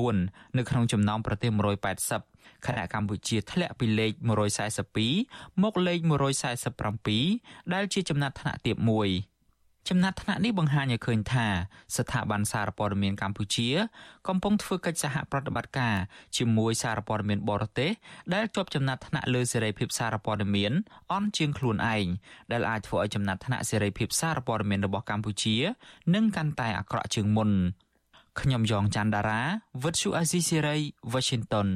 [0.01, 1.51] 179នៅក្នុងចំណោមប្រទេស
[2.09, 4.13] 180ខណៈកម្ពុជាធ្លាក់ពីលេខ
[4.89, 5.99] 142មកលេខ
[6.87, 9.11] 147ដែលជាចំណាត់ថ្នាក់ទាបមួយ។
[9.89, 11.47] ចំណាត់ថ្នាក់នេះបង្ហាញឲ្យឃើញថា
[11.97, 13.69] ស្ថាប័នសារព័ត៌មានកម្ពុជា
[14.29, 15.97] កំពុងធ្វើកិច្ចសហប្រតិបត្តិការ
[16.37, 17.91] ជាមួយសារព័ត៌មានបរទេស
[18.35, 20.73] ដែលជាប់ចំណាត់ថ្នាក់លើសេរីភាពសារព័ត៌មាន
[21.13, 22.07] អន់ជាងខ្លួនឯង
[22.53, 25.57] ដែលអាចធ្វើឲ្យចំណាត់ថ្នាក់សេរីភាពសារព័ត៌មានរបស់កម្ពុជា
[26.15, 27.51] នឹងកាន់តែអាក្រក់ជាងមុន
[28.41, 29.43] ខ្ញុំយ៉ងច័ន្ទដារា
[29.83, 30.77] វិទ្យុអាស៊ីសេរី
[31.13, 31.69] Washington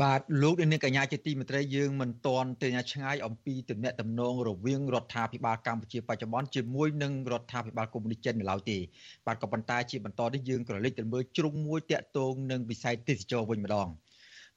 [0.00, 8.78] បាទលោកនាងកញ្ញាជាទីមេត្រីយើងមិនទាន់ទៅឆ្ងាយអំពីទំនាក់ទំនងរវាងរដ្ឋាភិបាលកម្ពុជាបច្ចុប្បន្នជាមួយនឹងរដ្ឋាភិបាលកុម្មុយនីសចិននៅឡើយទេ
[9.26, 13.88] បាទក៏ប៉ុន្តែជាបន្តនេះយើងក៏លេចទៅមើលជ្រុងមួយតាក់ទងនឹងវិស័យទេសចរវិញម្ដង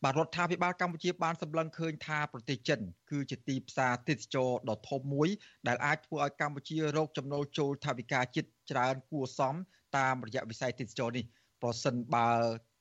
[0.04, 2.80] បាទរដ្ឋាភិបាលកម្ពុជាបានសម្លឹងឃើញថាប្រទេសចិន
[3.12, 5.30] គឺជាទីផ្សារទេសចរដ៏ធំមួយ
[5.68, 9.56] ដែលអាចធ្វើឲ្យកម្ពុជារកចំណូលចូលថវិកាជាតិច្រើនគួរសម
[9.98, 11.26] តាមរយៈវិស័យទេសចរនេះ
[11.62, 12.30] ប្រសិនបើ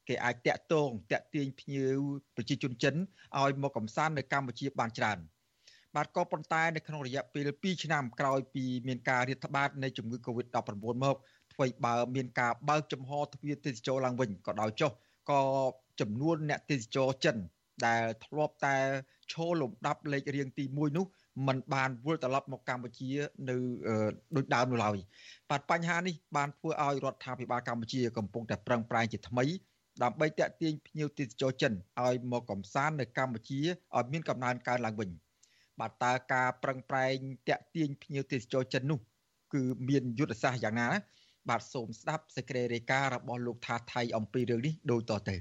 [0.08, 2.00] គេអាចតាក់ទងតាក់ទាញភ្ញៀវ
[2.36, 2.94] ប្រជាជនចិន
[3.40, 5.18] ឲ្យមកកំសាន្តនៅកម្ពុជាបានច្រើន
[5.96, 10.56] បាទក៏ប៉ុន្តែនៅក្នុងរយៈពេល2ឆ្នាំក្រោយពីមានការរាតត្បាតនៃជំងឺ Covid-19
[11.04, 11.16] មក
[11.52, 14.90] ធ្វើឲ្យបើមានការបើកចំហទ្វារទេសចរឡើងវិញក៏ដោយចុះ
[15.30, 15.42] ក៏
[16.00, 17.36] ចំនួនអ្នកទេសចរចិន
[17.86, 18.76] ដែលធ្លាប់តែ
[19.32, 21.06] ឈរលំដាប់លេខរៀងទី1នោះ
[21.46, 23.10] มันបានវិលត្រឡប់មកកម្ពុជា
[23.48, 23.56] នៅ
[24.36, 24.96] ដូចដើមនោះឡើយ
[25.50, 29.44] បាទបញ្ហានេះបានធ្វើឲ្យរដ្ឋាភិបាលកម្ពុជាកំពុងតែប្រឹងប្រែងជាថ្មី
[30.02, 31.72] ដើម្បីតាក់ទាញភ្ញៀវទេសចរចិន
[32.02, 33.60] ឲ្យមកកំសាន្តនៅកម្ពុជា
[33.96, 35.10] ឲ្យមានកំណើនកើនឡើងវិញ
[35.80, 37.16] បាទតើការប្រឹងប្រែង
[37.48, 39.00] តាក់ទាញភ្ញៀវទេសចរចិននោះ
[39.54, 40.88] គឺមានយុទ្ធសាស្ត្រយ៉ាងណា
[41.48, 45.36] បាទសូមស្ដាប់សេចក្តីរាយការណ៍របស់លោកថាថៃអំពីរឿងនេះដូចតទៅ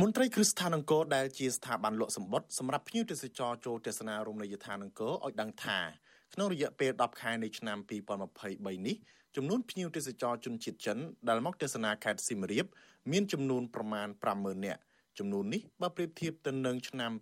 [0.00, 5.78] មន្ត្រីគ្រឹះស្ថានអង្គរដែលជាស្ថាប័នលក់សម្បត្តិសម្រាប់ភ្ញៀវទេសចរចូលទស្សនារមណីយដ្ឋានអង្គរឲ្យដឹងថា
[6.34, 7.78] ក្នុងរយៈពេល10ខែនៃឆ្នាំ
[8.28, 8.96] 2023នេះ
[9.36, 12.66] ចំនួនភ្ញៀវទេសចរជនជាតិចិនដែលមកទស្សនាខេត្តសៀមរាប
[13.12, 14.80] មានចំនួនប្រមាណ50000នាក់
[15.18, 17.12] ចំនួននេះបើប្រៀបធៀបទៅនឹងឆ្នាំ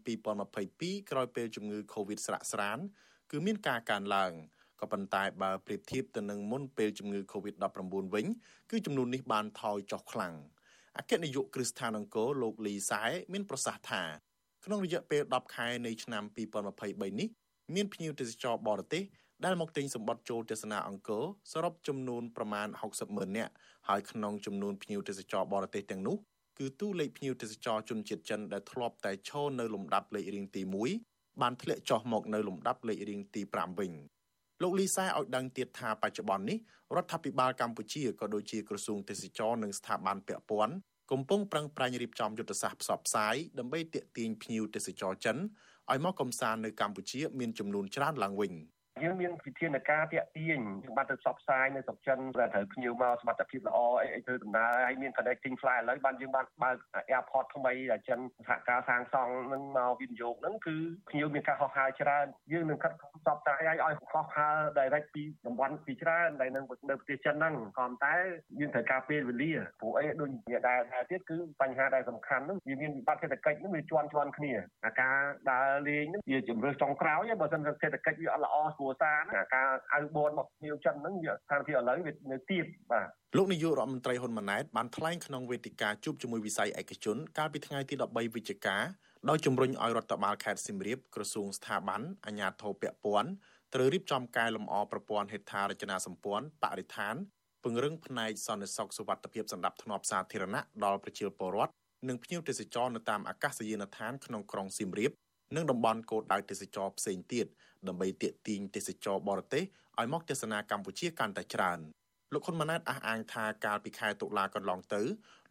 [0.50, 2.78] 2022ក្រោយពេលជំងឺ Covid ស្រាក់ស្រាន
[3.30, 4.32] គឺមានការកើនឡើង
[4.80, 8.26] ក៏ប៉ុន្តែបើប្រៀបធៀបទៅនឹងមុនពេលជំងឺ Covid-19 វិញ
[8.70, 10.34] គឺចំនួននេះបានថយចុះខ្លាំង
[10.98, 14.02] អគ្គនាយកគ្រឹះស្ថានអង្គរលោកលីសែមានប្រសាសន៍ថា
[14.64, 16.22] ក្នុងរយៈពេល10ខែនៃឆ្នាំ
[16.76, 17.28] 2023នេះ
[17.74, 19.02] មានភ្ញៀវទេសចរបរទេស
[19.44, 23.52] ដែលមកទិញសម្បត្តិចូលទស្សនាអង្គរសរុបចំនួនប្រមាណ60ម៉ឺននាក់
[23.88, 26.16] ហើយក្នុងចំនួនភ្ញៀវទេសចរបរទេសទាំងនោះ
[26.58, 30.62] គឺតួលេខភ្ញៀវទេសចរជនជាតិចិនដែលធ្លាប់តែឈរនៅលំដាប់លេខរៀងទី
[31.02, 33.92] 1បានធ្លាក់ចុះមកនៅលំដាប់លេខរៀងទី5វិញ
[34.62, 36.58] លោកលីសែឲ្យដឹងទៀតថាបច្ចុប្បន្ននេះ
[36.96, 40.74] រដ្ឋាភិបាលកម្ពុជាក៏ដូចជាក្រសួងទេសចរនិងស្ថាប័នពាក់ព័ន្ធ
[41.12, 45.36] កំពុងប្រឹងប្រែងរៀបចំយុទ្ធសាស្ត្រផ្សព្វផ្សាយដើម្បីទាក់ទាញភ្ញៀវទេសចរចិន
[45.90, 48.52] ឲ្យមកកំសាន្តនៅកម្ពុជាមានចំនួនច្រើនឡើងវិញ។
[49.02, 56.76] យើងមានវិធានការតាក់ទាញយើងបានទៅផ្សព្វផ្សាយនៅស្រុកចិនដែលត្រូវភ្ញៀវមកសមត្ថភាពល្អអីអីធ្វើដំណើរហើយមាន connecting flight ឥឡូវបានយើងបានបើក
[57.14, 60.76] airport ថ្មីដែលចិនសហការសាងសង់នឹងមកវិនិយោគហ្នឹងគឺ
[61.10, 66.60] ភ្ញៀវមានការហោះហើរច្រើនយើងនឹងកាត់ផ្សព្វផ្សាយឲ្យឲ្យហោះហើរ direct ពីតំបន់ពីច្រើនដែលនៅ
[66.90, 68.16] នៅប្រទេសចិនហ្នឹងក៏តែ
[68.60, 74.52] យើងត្រូវការពេលវេលាព្រោះអីដូចជាដែលដែលទៀតគឺបញ្ហាដែលសំខាន់ហ្នឹងវាមានវិបត្តិសេដ្ឋកិច្ចហ្នឹងវាជាន់ជាន់គ្នា
[74.84, 75.16] អាការ
[75.50, 88.76] ដើរលេងហ្នឹងវាជំរឿសចុងក្រោយបើមិនសេដ្ឋកិច្ចវាអត់ល្អស្រួលសារណាការអៅបនមកភ្ញៀវចិនហ្នឹងវាស្ថានភាពឥឡូវវានៅទៀតបាទលោកនាយករដ្ឋមន្ត្រីហ៊ុនម៉ាណែតបានថ្លែងក្នុងវេទិកាជួបជាមួយវិស័យឯកជន កាលពីថ្ងៃទី13វិច្ឆិកា
[89.28, 93.30] ដោយជំរុញឲ្យរដ្ឋបាលខេត្តសៀមរាបក្រសួងស្ថាប័នអាជ្ញាធរពាក់ព័ន្ធ
[93.74, 97.14] ត្រូវរៀបចំកែលម្អប្រព័ន្ធហេដ្ឋារចនាសម្ព័ន្ធបរិស្ថាន
[97.62, 101.72] ពង្រឹងផ្នែកសន្តិសុខសុវត្ថិភាពសម្រាប់ធ្នាប់សាធារណៈដល់ប្រជាពលរដ្ឋ
[102.08, 105.12] និងភ្ញៀវទេសចរនៅតាមអាកាសយានដ្ឋានក្នុងក្រុងសៀមរាប
[105.54, 107.46] និងតំបន់គោលដៅទេសចរផ្សេងទៀត
[107.88, 109.64] ដើម្បីទាក់ទាញទេសចរបរទេស
[109.98, 111.80] ឲ្យមកទស្សនាកម្ពុជាកាន់តែច្រើន
[112.32, 115.02] លោកហ៊ុនម៉ាណែតអះអាងថាកាលពីខែតុលាកន្លងទៅ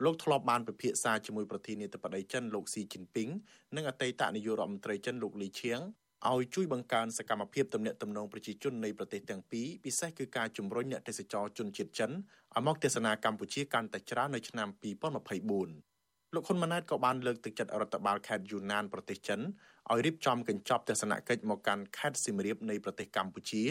[0.04, 3.30] លោកធ្លាប់បានពិភាក្សាជាមួយប្រធានាធិបតីចិនលោកស៊ីជីនពីង
[3.76, 5.80] និងអតីតនាយករដ្ឋមន្ត្រីចិនលោកលីឈៀង
[6.32, 15.95] ឲ្យជួយបង្កើនសកម្មភាពទំនាក់ទំនងប្រជាជននៃប្រទេសទាំងពីរពិសេសគឺការជំរុញអ្នកទេសចរជនជាតិចិនឲ្យមកទស្សនាកម្ពុជាកាន់តែច្រើននៅឆ្នាំ2024
[16.34, 19.40] លោកហ៊ុនម៉ាណែតក៏បានលើកទឹកចិត្តរដ្ឋបាលខេត្តយូណានប្រទេសចិន
[19.92, 23.64] ឲ្យរៀបចំកញ្ចប់ទស្សនកិច្ចមកកាន់ខេត្តសៀមរាបនៃប្រទេសកម្ពុជា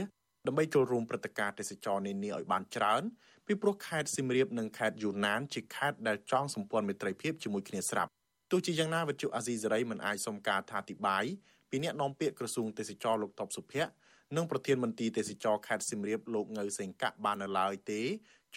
[0.46, 3.02] ដើម្បីចូលរួមព្រឹត្តិការណ៍ទេសចរនានាឲ្យបានច្រើន
[3.46, 8.10] ពីព្រោះខេត្តសៀមរាបនិងខេត្តយូណានជាខេត្តដែលចងសម្ព័ន្ធមិត្តភាពជាមួយគ្នាស្រាប់
[8.50, 11.24] ទោះជាយ៉ាងណាវិទ្យុអាស៊ីសេរីមិនអាចសុំការថាអធិប្បាយ
[11.70, 13.90] ពីអ្នកនាំពាក្យក្រសួងទេសចរលោកតបសុភ័ក្រ
[14.36, 18.00] និងប្រធានមន្ត្រីទេសចរខេត្តសៀមរាបលោកងៅសេងកាក់បាននៅឡើយទេ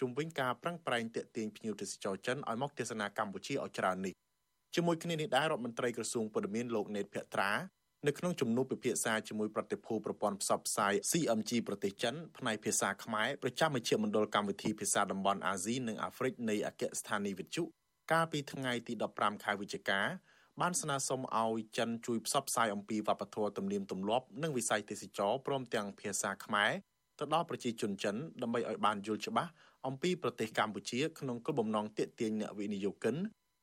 [0.00, 4.14] ជុំវិញការប្រឹងប្រែងទាក់ទាញភ្ញៀវទេសចរចិនឲ្យមកទស្សនាកម្ពុជាឲ្យច្រើននេះ
[4.74, 7.52] ជាមួយគ្នានេះដែររដ្ឋមន្ត្រីក្រសួងព័ត៌មានលោកណេតភក្ត្រា
[8.06, 17.62] នៅក្នុងជំនួបពិភាក្សាជាមួយប្រតិភូប្រព័ន្ធផ្សព្វផ្សាយ CMG ប្រទេសចិនផ្នែកភាសាខ្មែរប្រចាំមជ្ឈមណ្ឌលកម្មវិធីភាសាតំបន់អាស៊ីនិងអាហ្វ្រិកនៃអគ្គស្ថានីយវិទ្យុ
[18.12, 20.00] កាលពីថ្ងៃទី15ខែវិច្ឆិកា
[20.60, 26.72] បានស្នើសុំឲ្យចិនជួយផ្សព្វផ្សាយអំពីវប្បធម៌ទំនៀមទម្លាប់និងវិស័យទេសចរព្រមទាំងភាសាខ្មែរ
[27.18, 29.50] ទៅដល់ប្រជាជនចិនដើម្បីឲ្យបានយល់ច្បាស់
[29.86, 33.16] អំពីប្រទេសកម្ពុជាក្នុងគោលបំណងទាក់ទាញអ្នកវិនិយោគិន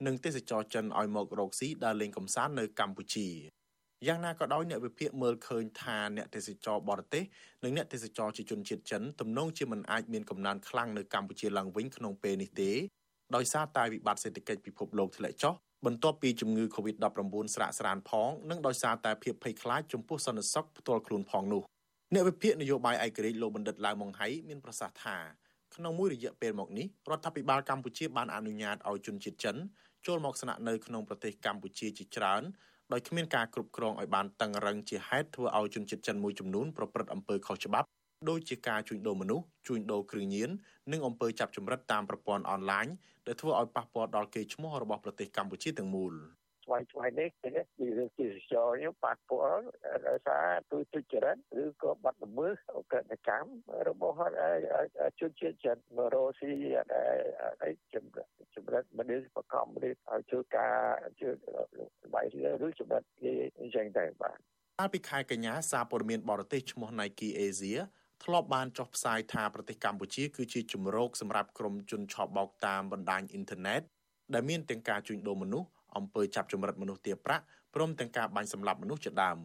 [0.05, 3.27] និងទេសចរចិនឲ្យមករកស៊ីដើរលេងកម្សាន្តនៅកម្ពុជា
[4.07, 7.23] យ៉ាងណាក៏ដោយអ្នកវិភាគមើលឃើញថាអ្នកទេសចរបរទេស
[7.63, 12.71] និងអ្នកទេសចរជាជនជាតិចិនទំនងជាមិនអាចមានកំណើនខ្លាំងនៅកម្ពុជាឡើងវិញក្នុងពេលនេះទេ
[13.35, 15.53] ដោយសារតែវិបត្តិសេដ្ឋកិច្ចពិភពលោកធ្លាក់ចុះ
[15.85, 21.63] បន្ទាប់ពីជំងឺ Covid-19 ស្រាកស្រានផងនិងដោយសារតែភាពភ័យខ្លាចចំពោះសន្តិសុខផ្ទាល់ខ្លួនផងនោះ
[22.13, 25.17] អ្នកវិភាគនយោបាយឯករាជ្យលោកបណ្ឌិតឡាវម៉ុងហៃមានប្រសាសន៍ថា
[25.75, 29.55] ក្នុងមួយរយៈពេលមកនេះរដ្ឋាភិបាលកម្ពុជាបានអនុញ្ញាតឲ្យជនជាតិចិន
[30.05, 32.41] ចូលមកស្នាក់នៅក្នុងប្រទេសកម្ពុជាជាច្រើន
[32.91, 37.87] ដោយគ្មានការគ្រប់គ្រងឲ្យបានតឹងរឹងជាហេតុធ្វើឲ្យជនជាតិចិនមួយចំនួនប្រព្រឹត្តអំពើខុសច្បាប់
[38.29, 40.49] ដូចជាការជួញដូរមនុស្សជួញដូរគ្រឿងញៀន
[40.91, 42.87] និងអំពើចាប់ចម្រិតតាមប្រព័ន្ធអនឡាញ
[43.27, 46.13] ដែលធ្វើឲ្យប៉ះពាល់ដល់កេរ្តិ៍ឈ្មោះរបស់ប្រទេសកម្ពុជាទាំងមូល
[46.65, 47.49] ថ្មីថ្មីនេះគឺ
[47.97, 49.63] រឿងជាចរនេះប៉ះពាល់
[50.07, 53.51] ដោយសារទុយទុច្ចរិតឬក៏បាត់ល្មើសអកតកម្ម
[53.89, 54.27] របស់
[55.19, 56.51] ជនជាតិចិនមករស់ស៊ី
[57.63, 60.75] អីចម្ចម្រិតមនុស្សបកំនេះឲ្យជួយការ
[61.21, 61.33] ជួយ
[62.13, 62.25] បាយ
[62.65, 64.37] ឬចម្រិតគេអញ្ចឹងទៅបាទ
[64.79, 67.79] កាលពីខែកញ្ញាសារព័ត៌មានបរទេសឈ្មោះ Nike Asia
[68.23, 73.81] ធ្លាប់បានចុះផ្សាយថាប្រទេសកម្ពុជាគឺជាជំរកសម្រាប់ក្រុមជនឆបោកតាមបណ្ដាញអ៊ីនធឺណិត
[74.33, 77.43] ដែលមានទាំងការជួញដូរមនុស្ស អំពើចាប់ចម្រិតមនុស្សទាបប្រាក់
[77.75, 79.37] ព្រមទាំងការបាញ់សម្លាប់មនុស្សជាដើម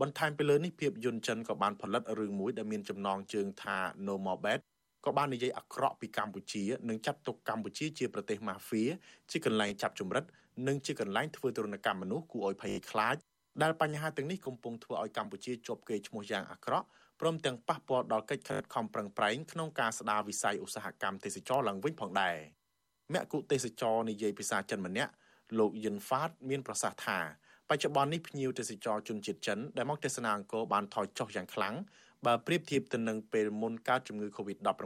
[0.00, 4.60] បន្ថែមពីលើនេះភាពយន្តចិនក៏បានផលិតរឿងមួយដែលមានចំណងជើងថា No More Bad
[5.06, 8.82] ក៏បាននិយាយអាក្រក់ពីកម្ពុជានិងចាត់ទុកកម្ពុជាជាប្រទេសម៉ាហ្វៀ
[9.30, 10.24] ជាកន្លែងចាប់ចម្រិត
[10.68, 13.16] និងជាកន្លែងធ្វើទរណកម្មមនុស្សគួរឲ្យភ័យខ្លាច
[13.62, 16.86] ដែលបញ្ហាទាំងនេះកំពុងធ្វើឲ្យកម្ពុជាជាប់កេរ្តិ៍ឈ្មោះយ៉ាងអាក្រក់
[17.20, 22.36] ព្រមទាំងប៉ះពាល់ដល់កិច្ចខិតខំប្រឹងប្រែងក្នុងការស្ដារវិស័យឧស្សាហកម្មទេសចរឡើងវិញផងដែរ
[23.14, 25.12] មគ្គុទេសចរនិយាយភាសាចិនម្នាក់
[25.58, 27.18] លោកយិនហ្វាត មានប្រសាសន៍ថា
[27.68, 31.74] បច្ចុប្បន្ននេះភ្ញៀវទេសចរជនជាតិចិនដែលមកទស្សនាអង្គរបានថយចុះយ៉ាងខ្លាំង
[32.26, 34.82] បើប្រៀបធៀបទៅនឹងពេលមុនកើតជំងឺ Covid-19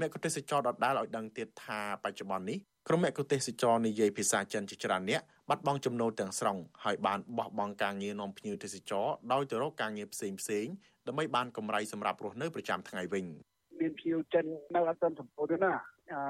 [0.00, 2.58] មគ្គុទេសចរដដាលឲ្យដឹងទៀតថាបច្ចុប្បន្ននេះ
[2.88, 10.66] ក្រុមមគ្គុទេសចរនិយាយភាសាចិនជាច្រើនអ្នកបាត់បង់ចំណូលទាំងស្រុងហើយបានបោះបង់ការងារនាំភ្ញៀវទេសចរដោយទៅរកការងារផ្សេងផ្សេង
[11.06, 13.26] ដើម្បីបានកម្រៃសម្រាប់រស់នៅប្រចាំថ្ងៃវិញ
[13.80, 15.72] មានភ្ញៀវចិននៅអត់ទាន់សម្ពោធទេណា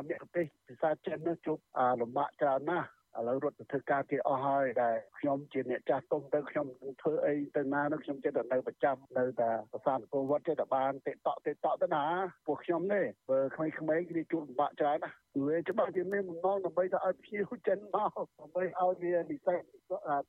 [0.09, 1.59] មគ្គុទេសភាសាចិននោះជួប
[2.01, 6.67] លំបាកច្រើនណាស់ ឥឡូវរត់ទៅធ្វើការគេអស់ហើយដែលខ្ញុំជាអ្នកចាស់ទុំទៅខ្ញុំ
[7.03, 12.05] ធ្វើអីទៅណានោះខ្ញុំចិត្តនៅប្រចាំនៅតែប្រសាទពលវត្តចិត្តតែបានតិតតតិតតទៅណា
[12.47, 15.11] ពួកខ្ញុំនេះបើក្មេងៗគេជួបលំបាកច្រើនណា
[15.47, 19.61] វាច្បាស់ជាមានបំណងដើម្បីទៅឲ្យភ្ញៀវចិនមកដើម្បីឲ្យវានិស្សិត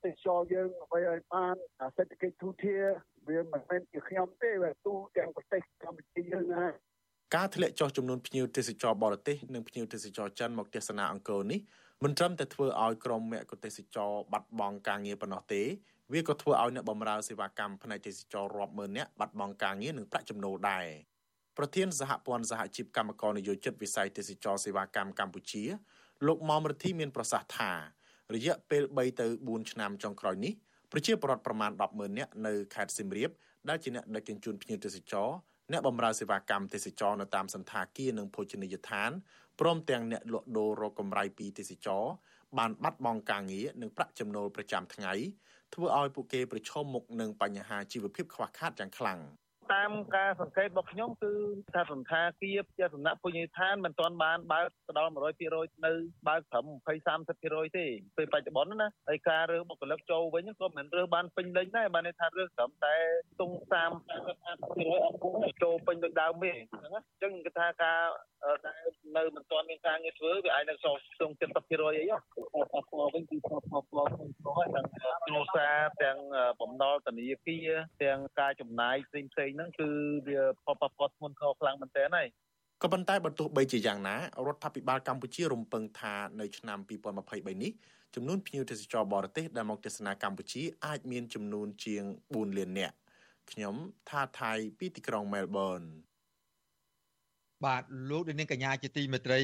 [0.04, 1.56] ទេសចរយើងដើម្បីឲ្យបាន
[1.98, 2.78] សេដ្ឋកិច្ចទូធា
[3.28, 6.65] វាមិនមែនជាខ្ញុំទេវាទូទាំងប្រទេសកម្ពុជាយើងណា
[7.36, 11.60] ការធ្លាក់ចុះចំនួនភ្ញៀវទេសចរបរទេសនិងភ្ញៀវទេសចរចិនមកទស្សនាអង្គរនេះ
[12.03, 15.63] មិនត្រឹមតែធ្វើឲ្យក្រុមមគ្គុទេសចរបាត់បង់ការងារប៉ុណ្ណោះទេ
[16.13, 20.86] វាក៏ធ្វើឲ្យអ្នកបម្រើសេវាកម្មផ្នែកទេសចររាប់ម៉ឺននាក់បាត់បង់ការងារនិងប្រាក់ចំណូលដែរ
[21.58, 25.63] ប្រធានសហព័ន្ធសហជីពកម្មករនយោជិតវិស័យទេសចរសេវាកម្មកម្ពុជា
[26.27, 27.71] លោកមុំរទ្ធីមានប្រសាសន៍ថា
[28.36, 30.53] រយៈពេល3ទៅ4ឆ្នាំចុងក្រោយនេះ
[30.91, 33.29] ប្រជាពលរដ្ឋប្រមាណ100000នាក់នៅខេត្តសៀមរាប
[33.69, 35.29] ដែលជាអ្នកដឹកជញ្ជូនភ្ញៀវទេសចរ
[35.71, 39.12] អ្នកបម្រើសេវាកម្មទេសចរនៅតាមសន្តាគារនិងភោជនីយដ្ឋាន
[39.59, 42.03] ព្រមទាំងអ្នកលក់ដូររកកម្រៃពីទេសចរ
[42.57, 45.13] បានបាត់បង់ការងារនិងប្រាក់ចំណូលប្រចាំថ្ងៃ
[45.73, 49.19] ធ្វើឲ្យពួកគេប្រឈមមុខនឹងបញ្ហាជីវភាពខ្វះខាតយ៉ាងខ្លាំង។
[49.73, 51.32] តាមការសង្កេតរបស់ខ្ញុំគឺ
[51.73, 55.12] ថាសន្តាគារជាសំណាក់ពុញឋានមិនទាន់បានបើកទៅដល់
[55.49, 55.91] 100%នៅ
[56.28, 57.86] បើកត្រឹម20 30%ទេ
[58.17, 62.95] ពេលបច្ចុប្បន្នណាហើយការរើសបុគ្គលិកចូលវិញក៏មិនរើសបានពេញលេញដែរបានន័យថារើសត្រឹមតែ
[63.39, 63.75] ទុង30
[64.15, 67.99] 50%អត់គួរចូលពេញដូចដើមទេអញ្ចឹងគេថាការ
[68.65, 68.86] ដែល
[69.17, 74.88] នៅមិនទាន់មានការងារធ្វើវាអាចនៅសល់ស្ទង់70%អីហ៎អត់ស្គាល់វិញគឺស្គាល់ស្គាល់ស្គាល់ទាំង
[75.25, 76.17] គ្រួសារទាំង
[76.62, 77.69] បំណុលធនាគារ
[78.04, 79.87] ទាំងការចំណាយផ្សេងផ្សេងហ្នឹងគឺ
[80.27, 82.27] វាផលប៉ះពាល់ធ្ងន់ធ្ងរខ្លាំងមែនទែនហើយ
[82.81, 84.15] ក៏ប៉ុន្តែបើទោះបីជាយ៉ាងណា
[84.47, 86.79] រដ្ឋាភិបាលកម្ពុជារំពឹងថានៅឆ្នាំ
[87.19, 87.71] 2023នេះ
[88.15, 92.95] ចំនួនភ្ញៀវទេសចរបរទេសដែលមកទស្សនាកម្ពុជាអាចមានចំនួនជាង4លាននាក់
[93.51, 93.75] ខ្ញុំ
[94.09, 95.81] ថាថៃពីទីក្រុងមែលប៊ន
[97.65, 99.41] បាទលោកនាងកញ្ញាជាទីមេត្រី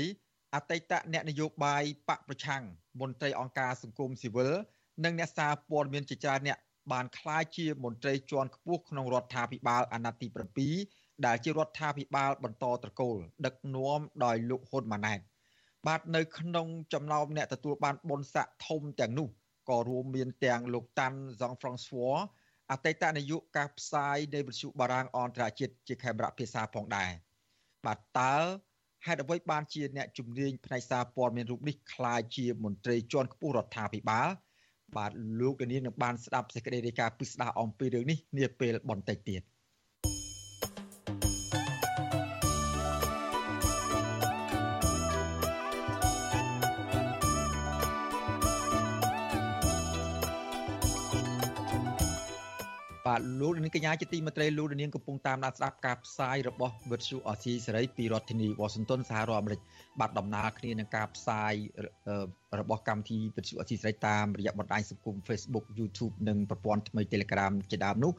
[0.55, 2.63] អតីតអ្នកនយោបាយបកប្រឆាំង
[3.01, 4.51] មន្ត្រីអង្គការសង្គមស៊ីវិល
[5.05, 6.57] និងអ្នកសារព័ត៌មានជាច្រើនអ្នក
[6.91, 15.19] បានក្លាយជាមន្ត្រីជាន់ខ្ពស់ក្នុងរដ្ឋាភិបាលអាណត្តិទី7ដែលជារដ្ឋាភិបាលបន្តត្រកូលដឹកនាំដោយលោកហ៊ុនម៉ាណែត
[15.87, 19.27] បាទនៅក្នុងចំណោមអ្នកទទួលបានបុណ្យស័ក្តិធំទាំងនោះ
[19.69, 22.15] ក៏រួមមានទាំងលោកតាន់ហ្សងហ្វ្រង់ស្វ័រ
[22.71, 27.11] អតីតនាយកការផ្សាយនៃវិទ្យុបារាំងអន្តរជាតិជាខេមរៈភាសាផងដែរ
[27.85, 28.35] បាទតើ
[29.05, 34.27] ហេតុអ្វីបានជាអ្នកជំនាញផ្នែកសារព័ត៌មានរូបនេះក្លាយជាមន្ត្រីជាន់ខ្ពស់រដ្ឋាភិបាល
[34.97, 39.41] បាទលោកនាងនឹងបានស្ដាប់សេចក្តីរាយការណ៍ពិស្ដារអំពីរឿងនេះនាពេលបន្តិចទៀត
[53.41, 59.61] លោកនាងកញ្ញាជាទីមេត្រីលោកនាងកំពុងតាមដានស្ដាប់ការផ្សាយរបស់វិទ្យុអស៊ីសេរីពីរដ្ឋធានីវ៉ាស៊ីនតោនសហរដ្ឋអាមេរិក
[59.99, 61.53] បាទដំណើរគ្នានឹងការផ្សាយ
[62.59, 68.11] របស់កម្មវិធីវិទ្យុអស៊ីសេរីតាមរយៈបណ្ដាញសង្គម Facebook YouTube និងប្រព័ន្ធថ្មី Telegram ជាដើមនោះ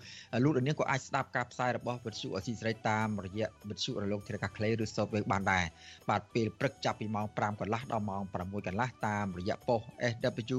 [0.45, 5.65] លោកនាងក៏អាចស្ដាប់ការផ្សាយរបស់វិទ្យុអស៊ីសេរីតាមរយៈវិទ្យុរលកធារកាសខ្លីឬ Software បានដែរ
[6.11, 9.81] បាទពេលព្រឹកចាប់ពីម៉ោង5កន្លះដល់ម៉ោង6កន្លះតាមរយៈប៉ុស
[10.13, 10.59] SW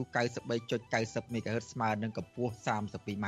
[0.56, 3.28] 93.90 MHz ស្មើនឹងកម្ពស់ 32m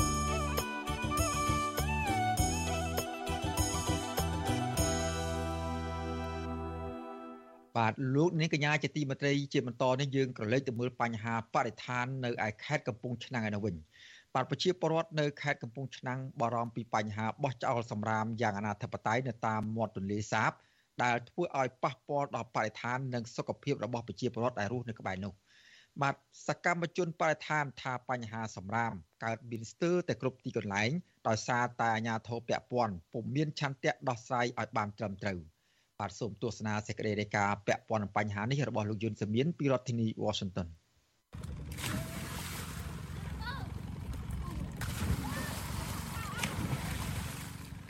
[7.77, 13.75] បាទលោកនាងកញ្ញាជាទីមេត្រីជាបន្តនេះយើងក្រឡេកទៅមើលបញ្ហាបរិស្ថាននៅឯខេត្តកំពង់ឆ្នាំងឯនោះវិញ
[14.33, 20.51] បាទប្រជាពលរដ្ឋនៅខេត្តកំពង់ឆ្នាំងបារម្ភពីបញ្ហាបោះចោលសម្រាមយ៉ាងអនាធិបតេយ្យនៅតាមមាត់ទន្លេសាប
[21.03, 25.33] ដែលធ្វើឲ្យប៉ះពាល់ដល់បរិស្ថាននិងសុខភាពរបស់ប្រជាពលរដ្ឋដែលរស់នៅក្បែរនោះ
[26.01, 26.15] បាទ
[26.47, 30.89] សកម្មជនបរិស្ថានថាបញ្ហាសម្រាមកើតមានស្ទើរតែគ្រប់ទីកន្លែង
[31.27, 35.39] ដោយសារតែអាជ្ញាធរពាក់ព័ន្ធពុំមានឆន្ទៈដោះស្រាយឲ្យបានត្រឹមត្រូវ
[36.01, 40.67] បាទសូមទស្សនាសេចក្តីរាយការណ៍ពាក់ព័ន្ធនឹងបញ្ហានេះរបស់លោកយុនសមៀនពីរដ្ឋធានី Washington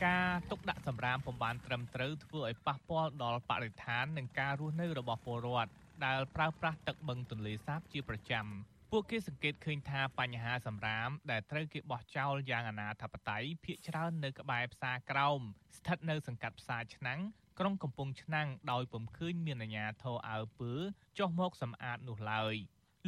[0.06, 5.72] ការទុកដាក់សម្រាមពុំបានត្រឹមត្រូវធ្វើឲ្យប៉ះពាល់ដល់បរិស្ថាននិងការរស់នៅរបស់ពលរដ្ឋ
[6.06, 8.46] ដែលប្រើប្រាស់ទឹកបឹងទន្លេសាបជាប្រចាំ
[8.92, 15.40] ពួកគេសង្កេតឃើញថាបញ្ហាសម្រាមដែលត្រូវគេបោះចោលយ៉ាងអនាធបត័យភាគច្រើននៅក្បែរផ្សារក្រោម
[15.78, 17.22] ស្ថិតនៅសង្កាត់ផ្សារឆ្នាំង
[17.64, 20.72] ក្រុងកំពង់ឆ្នាំងដោយពុំឃើញមានអាជ្ញាធរអើពើ
[21.20, 22.56] ចុះមកសម្អាតនោះឡើយ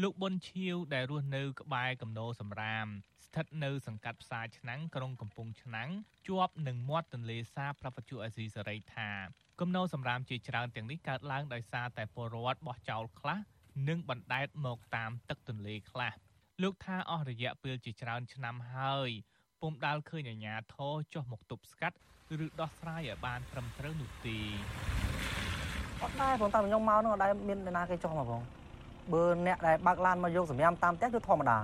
[0.02, 2.88] លោកប៊ុនឈៀវដែលរស់នៅក្បែរកំណោសម្រាម
[3.26, 5.90] ស្ថិតនៅសង្កាត់ផ្សារឆ្នាំងក្រុងកំពង់ឆ្នាំង
[6.28, 9.10] ជាប់នឹងមាត់ទន្លេសាបប្រពន្ធអេស៊ីសេរីថា
[9.60, 13.40] គំនរសម្រាមជាច្រើនទាំងនេះកើតឡើងដោយសារតែពលរដ្ឋបោះចោលខ្លះ
[13.88, 16.14] និងបណ្ដែតមកតាមទឹកទន្លេខ្លះ
[16.62, 19.10] លោកថាអស់រយៈពេលជាច្រើនឆ្នាំហើយ
[19.64, 21.98] ពុំដាល់ឃើញអាជ្ញាធរចុះមកទប់ស្កាត់
[22.44, 24.38] ឬដោះស្រាយឲ្យបានត្រឹមត្រូវនោះទេ
[26.02, 28.42] អត់ដែរបងតាមខ្ញុំមកនោះអត់ដែរមានអ្នកណាគេចុះមកបង
[29.14, 31.58] បើអ្នកដែលបើកឡានមកយកសម្រាមតាមផ្ទះគឺធម្មតា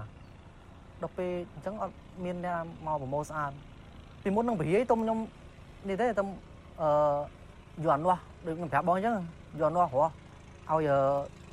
[1.02, 3.52] ដល់ពេលអញ្ចឹងអត់មានអ្នកមកប្រមូលស្អាត
[4.24, 5.18] ពីមុននឹងព្រាយទុំខ្ញុំ
[5.90, 6.28] នេះទេទុំ
[6.82, 6.90] អឺ
[7.86, 9.16] យន់នោះដូចខ្ញុំប្រាប់បងអញ្ចឹង
[9.60, 10.08] យន់នោះព្រោះ
[10.70, 10.90] ឲ្យ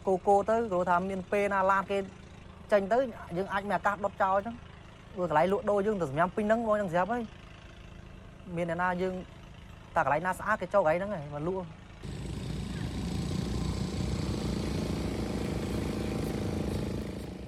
[0.06, 1.98] គោគោទៅព្រោះថាមានពេលណាឡានគេ
[2.72, 2.98] ចេញទៅ
[3.36, 4.75] យើងអាចមានឱកាសដុតចោលអញ្ចឹងព្រោះ
[5.24, 7.22] កន្លែងលក់ដូរយើងទៅសម្រាប់ពេញហ្នឹងបងអញ្ចឹងស្រាប់ហើយ
[8.56, 9.14] មានអ្នកណាយើង
[9.96, 11.66] តែកន្លែងណាស្អាតគេចូលកន្លែងហ្នឹងហើយមកលក់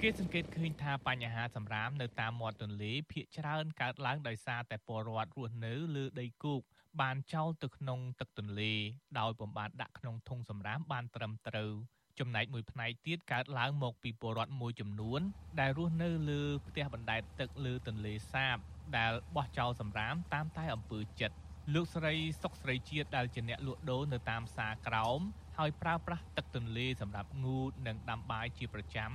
[0.01, 6.61] គេសង្កេតឃើញថាបញ្ហាសម្រាមនៅតាមមាត់ទន្លេភាគច្រើនកើតឡើងដោយសារតែពលរដ្ឋរស់នៅលើដីគោក
[7.01, 8.73] បានចោលទៅក្នុងទឹកទន្លេ
[9.19, 11.71] ដោយពំបានដាក់ក្នុងធុងសម្រាមបានត្រឹមត្រូវ
[12.19, 15.21] ចំណែកមួយផ្នែកទៀតកើតឡើងមកពីពលរដ្ឋមួយចំនួន
[15.59, 18.57] ដែលរស់នៅលើផ្ទះបណ្ដែតទឹកលើទន្លេសាប
[18.97, 21.35] ដែលបោះចោលសម្រាមតាមតែអំពើចិត្ត
[21.73, 25.19] លោកស្រីសុកស្រីជាតិដែលជាអ្នកលក់ដូរនៅតាមផ្សារក្រោម
[25.57, 29.11] ហើយប្រើប្រាស់ទឹកទន្លេសម្រាប់ងូតនិងដាំបាយជាប្រចាំ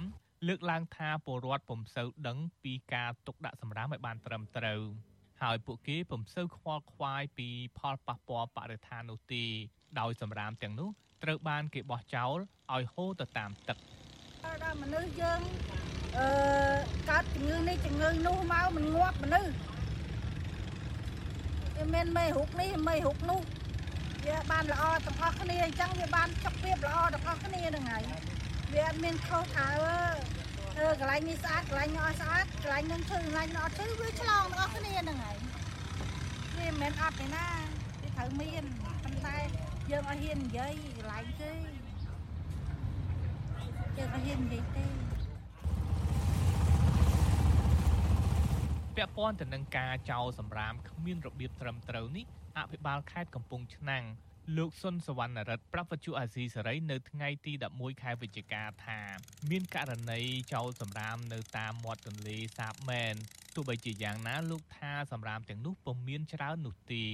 [0.46, 4.82] លើកឡើងថាពលរដ្ឋពុំសូវដឹងពីការទុកដាក់សម្រាមឲ្យបានត្រឹមត្រូវ
[5.42, 9.44] ហើយពួកគេពុំសូវខ្វល់ខ្វាយពីផលប៉ះពាល់បរិស្ថាននោះទេ
[10.00, 10.88] ដោយសម្រាមទាំងនោះ
[11.22, 12.38] ត្រូវបានគេបោះចោល
[12.74, 13.78] ឲ្យហូរទៅតាមទឹក
[14.62, 15.40] ដល់មនុស្សយើង
[16.18, 16.26] អឺ
[17.10, 19.50] កើតជំងឺនេះជំងឺនោះមកមិនងាប់មនុស្ស
[21.76, 23.40] វាមានមេរុកនេះមេរុកនោះ
[24.26, 28.02] វាបានល្អទាំងអស់គ្នាអញ្ចឹងវាបានចុកពីបល្អទាំងអស់គ្នាហ្នឹងហើយ
[28.72, 29.66] វាអត់មានខុសថា
[30.78, 35.36] អឺកន្លែងនេះស្អាតកន្លែងនេះអត់ស្អាតកន្លែងនឹងឈឺកន្លែងនោះអត់ឈឺវាឆ្លងទាំងអស់គ្នាហ្នឹងហើយ
[36.56, 37.46] វាមិនមែនអត់ទេណា
[38.00, 38.64] វាត្រូវមាន
[39.04, 39.36] ប៉ុន្តែ
[39.90, 41.52] យើងអត់ហ៊ាននិយាយកន្លែងទេ
[43.96, 44.86] យើងអត់ហ៊ាននិយាយទេ
[48.96, 52.26] ពាក់ព័ន្ធទៅនឹងការចោលសម្រាមគ្មានរបៀបត្រឹមត្រូវនេះ
[52.58, 54.04] អភិបាលខេត្តកំពង់ឆ្នាំង
[54.56, 59.00] លោកសុនសវណ្ណរិទ្ធប្រាប់វិទ្យុអាស៊ីសេរីនៅថ្ងៃទី11ខែវិច្ឆិកាថា
[59.50, 60.20] មានករណី
[60.52, 63.14] ចោលសម្រាមនៅតាមមាត់ទន្លេសាបមែន
[63.54, 67.04] ទោះបីជាយ៉ាងណាលោកថាសម្រាមទាំងនោះពុំមានច្រើននោះទេ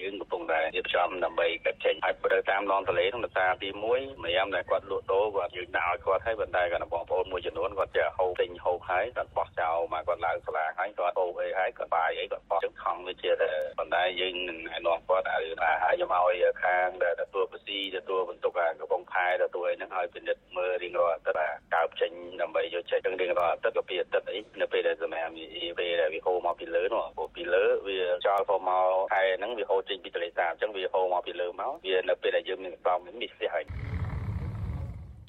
[0.00, 3.82] យើងកំពុងតែរៀបចំដើម្បីកាត់ចេញហើយទៅតាមដងទន្លេក្នុងតាទី1
[4.24, 25.32] ម្យ៉ាងដែលគាត់លក់ដូរគាត់យើងដាក់ឲ្យគាត់ហើយប៉ុន្តែគាត់បងប្អូនមួយចំនួនគាត់ចេះហូបទិញហូបហើយគាត់បោះចោលមកគាត់ឡើងស្លាកហើយគាត់ហូបអីហើយគាត់បាយអីគាត់បោះចឹងខំវាជាតែប៉ុន្តែយើងនឹងឲ្យនាំគាត់ឲ្យឲ្យខ្ញុំឲ្យខាងដែលទទួលបស៊ីទទួលបន្ទុកកំពង់ផែទទួលអីហ្នឹងឲ្យពិនិត្យមើលរៀងរាល់អាទិត្យកើបចេញដើម្បីយកចេញរៀងរាល់អាទិត្យក៏ពីអាទិត្យអីនៅពេលដែលសម្រាប់
[25.78, 33.64] ពេលដែលវាហូរមកពីលើនោះពីលើវាចោលទៅមកខែហ្នឹងវាហូរចេញពីទន្លេសាបអញ្ចឹងវាហូរមកពីលើមកវានៅពេលដែលយើងមានកំមានផ្ទះហើយ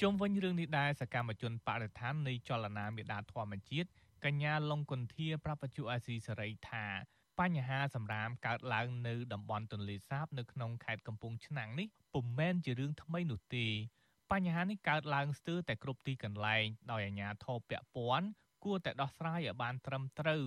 [0.01, 3.89] ជុំវិញរឿងនេះដែរសកម្មជនបរិស្ថាននៃចលនាមេដាធម្មជាតិ
[4.25, 6.85] កញ្ញាលងគុន្ធាប្រពន្ធអាស៊ីសេរីថា
[7.39, 13.67] បញ្ហាសម្រាមកើតឡើងនៅតំបន់ទន្លេសាបនៅក្នុងខេត្តកំពង់ឆ្នាំងនេះពុំមែនជារឿងថ្មីនោះទេ
[14.31, 18.27] បញ្ហានេះកើតឡើងស្ទើរតែគ្រប់ទីកន្លែងដោយអាជ្ញាធរពាក់ព័ន្ធ
[18.63, 20.43] គួរតែដោះស្រាយឲ្យបានត្រឹមត្រូវ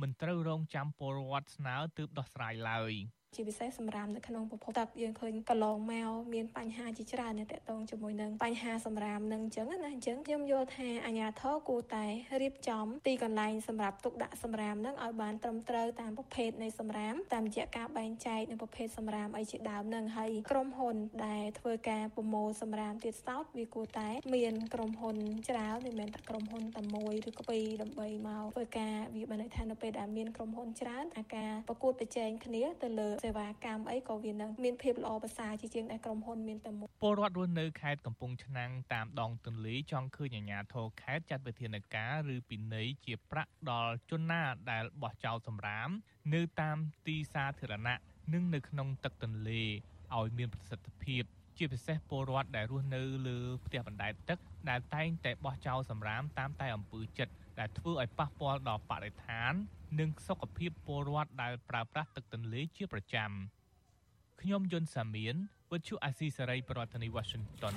[0.00, 2.92] មិនត្រូវរងចាំពលរដ្ឋស្នើទើបដោះស្រាយឡើយ។
[3.34, 12.06] ជាពិសេសសម្រាប់នៅក្នុងប្រភពទឹកយើងឃើញកន្លងមកមានបញ្ហាជាច្រើននៅតកតងជាមួយនឹងបញ្ហាសម្រាមនឹងអញ្ចឹងណាអញ្ចឹងខ្ញុំយល់ថាអាជ្ញាធរគួរតែ
[12.42, 25.16] រៀបចំទីកន្លែងសម្រាប់ទុកដាក់សម្រាមនឹងឲ្យបានត្រឹមត្រូវតាមប្រភេទនៃសម្រាមតាមរយៈការបែងចែកនៅប្រភេទសម្រាមអីជាដើមនឹងហើយក្រុមហ៊ុនដែលធ្វើការប្រមូលសម្រាមទៀតសោតវាគួរតែមានក្រុមហ៊ុន
[25.50, 45.88] ច្រើនមិនមែនតែក្រុមហ៊ុនតែមួយឬក៏ពីរដើម្បីមកធ្វើការវាបានន័យថានៅពេលដែលមានក្រុមហ៊ុនច្រើនអាការប្រកួតប្រជែងគ្នាទៅលើសេវាកម្មអីក៏វានឹងមានភាពល្អប្រសើរជាជាងដែលក្រុមហ៊ុនមានតែមួយពលរដ្ឋរស់នៅខេត្តកំពង់ឆ្នាំងតាមដងទន្លេចង់ឃើញអាជ្ញាធរខេត្តចាត់វិធានការឬពិន័យជាប្រាក់ដល់ជនណាដែលបោះចោលសម្រាម
[46.34, 47.96] នៅតាមទីសាធារណៈ
[48.32, 49.62] និងនៅក្នុងទឹកទន្លេ
[50.16, 51.22] ឲ្យមានប្រសិទ្ធភាព
[51.58, 59.52] ជាពិសេសពលរដ្ឋដែលរស់នៅលើផ្ទះបណ្ដែតទឹកដែលតែងតែបោះចោលសម្រាមតាមតែអំពើចិត្តដែលធ្វើឲ្យប៉ះពាល់ដល់បរិស្ថាន
[60.00, 63.30] និងសុខភាពពលរដ្ឋដែលប្រើប្រាស់ទឹកទន្លេជាប្រចាំ
[64.40, 65.34] ខ្ញុំយុនសាមៀន
[65.72, 67.74] វិទ្យុអាស៊ីសេរីប្រធានាធិបតី Washington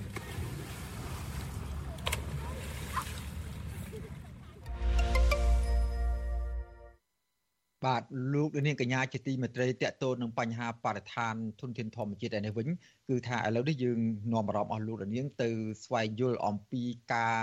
[7.86, 12.68] បាទលោកនាងកញ្ញាជាទីមេត្រីតកតូននឹងបញ្ហាបរិស្ថានធនធានធម្មជាតិឯនេះវិញ
[13.10, 14.00] គឺថាឥឡូវនេះយើង
[14.34, 15.50] នាំអារម្មណ៍អស់លោកនាងទៅ
[15.84, 17.38] ស្វែងយល់អំពីការ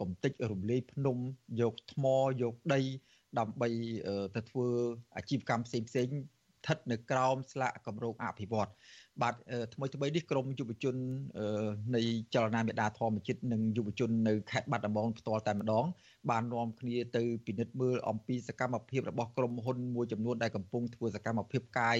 [0.00, 1.16] កំទេចរំលាយភ្នំ
[1.60, 2.04] យកថ្ម
[2.42, 2.80] យកដី
[3.38, 3.68] ដើម្បី
[4.34, 4.68] ទៅធ្វើ
[5.16, 8.70] អាជីវកម្មផ្សេងផ្សេងស្ថិតនៅក្រោមស្លាកគម្រោងអភិវឌ្ឍ
[9.20, 9.34] បាទ
[9.74, 10.96] ថ្មីថ្មីនេះក្រមយុវជន
[11.96, 12.02] នៃ
[12.34, 15.86] ចលនាមេដាធម្មជាតិនិងយុវជននៅខេត្តបាត់ដំបងផ្ទាល់តែម្ដង
[16.30, 21.98] បាននាំគ្នាទៅពិនិត្យមើលអំពីសកម្មភាពរបស់ក្រុមហ៊ុនមួយចំនួនដែលកំពុងធ្វើសកម្មភាពកាយ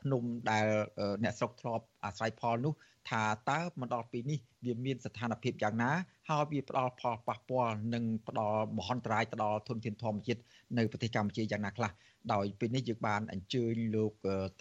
[0.00, 0.66] ភ្នំដែល
[1.22, 2.74] អ្នកស្រុកធ្លាប់អាស្រ័យផលនោះ
[3.10, 5.90] ថាតើមកដល់ពេលនេះវាមានស្ថានភាពយ៉ាងណា
[6.28, 10.40] ហើយវាផ្ដល់ផលប៉ះពាល់និងផ្ដល់មហន្តរាយទៅដល់ធនធានធម្មជាតិ
[10.78, 11.90] នៅប្រទេសកម្ពុជាយ៉ាងណាខ្លះ
[12.32, 14.12] ដោយពេលនេះយើងបានអញ្ជើញលោក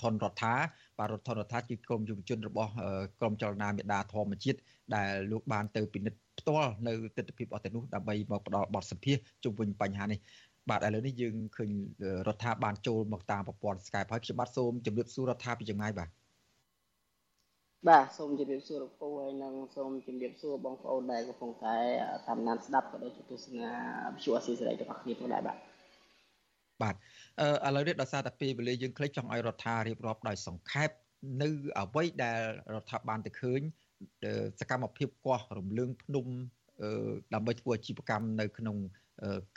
[0.02, 0.56] ថនរដ្ឋា
[1.00, 2.72] បាទរដ្ឋថនរដ្ឋាជាក្រុមយុវជនរបស់
[3.20, 4.60] ក្រុមចលនាមេដាធម្មជាតិ
[4.96, 10.20] ដែលលោកបានទៅពិនិត្យផ្ទាល់នៅទស្សនវិជ្ជាអស់ទៅនោះដើម្បីមកផ្ដល់បទសម្ភាសជុំវិញបញ្ហានេះ
[10.70, 11.72] បាទឥឡូវនេះយើងឃើញ
[12.28, 16.10] រដ្ឋាបានចូលមកតាមប្រព័ន្ធ Skype ហើយខ្ញុំបាទសូមជម្រាបសួររដ្ឋាពីចម្ងាយបាទ
[17.90, 21.76] បាទសូមជម្រាបសួរលោកពូហើយនិងសូមជម្រាបសួរបងប្អូនដែលកំពុងតែ
[22.28, 23.68] តាមដានស្ដាប់ក៏ដូចជាទស្សនា
[24.14, 25.58] វិទ្យុអស៊ីសេរីរបស់គ្នាផងដែរបាទ
[26.82, 30.90] បាទអឺ ឥឡូវនេះដោយសារតែពេលវេលាយើងខ្លីចង់ឲ្យរដ្ឋារៀបរាប់ដោយសង្ខេប
[31.42, 32.42] នៅអ្វីដែល
[32.76, 33.62] រដ្ឋាបានទៅឃើញ
[34.60, 36.26] សកម្មភាពគាស់រំលើងភ្នំ
[37.34, 38.78] ដើម្បីធ្វើអាជីវកម្មនៅក្នុង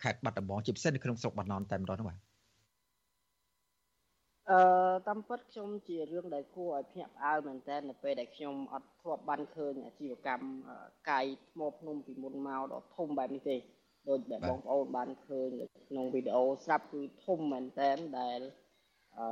[0.02, 2.18] ខេត្តបាត់ដំបងជាពិសេសនៅក្នុងស្រុកបាណន់តែម្ដងនោះបាទ
[4.50, 4.60] អឺ
[5.08, 10.46] តាមពិតខ្ញុំជារឿងដែលគួរឲ្យភ្ញាក់ផ្អើលមែនតើនៅពេលដែលខ្ញុំអត់ធ្លាប់បានឃើញអាជីវកម្ម
[11.10, 13.56] កាយថ្មភ្នំពីមុនមកដល់ធំបែបនេះទេ
[14.08, 15.48] ដូចដែលបងប្អូនបានឃើញ
[15.88, 18.40] ក្នុងវីដេអូស្រាប់គឺធំមែនតើដែល
[19.18, 19.26] អឺ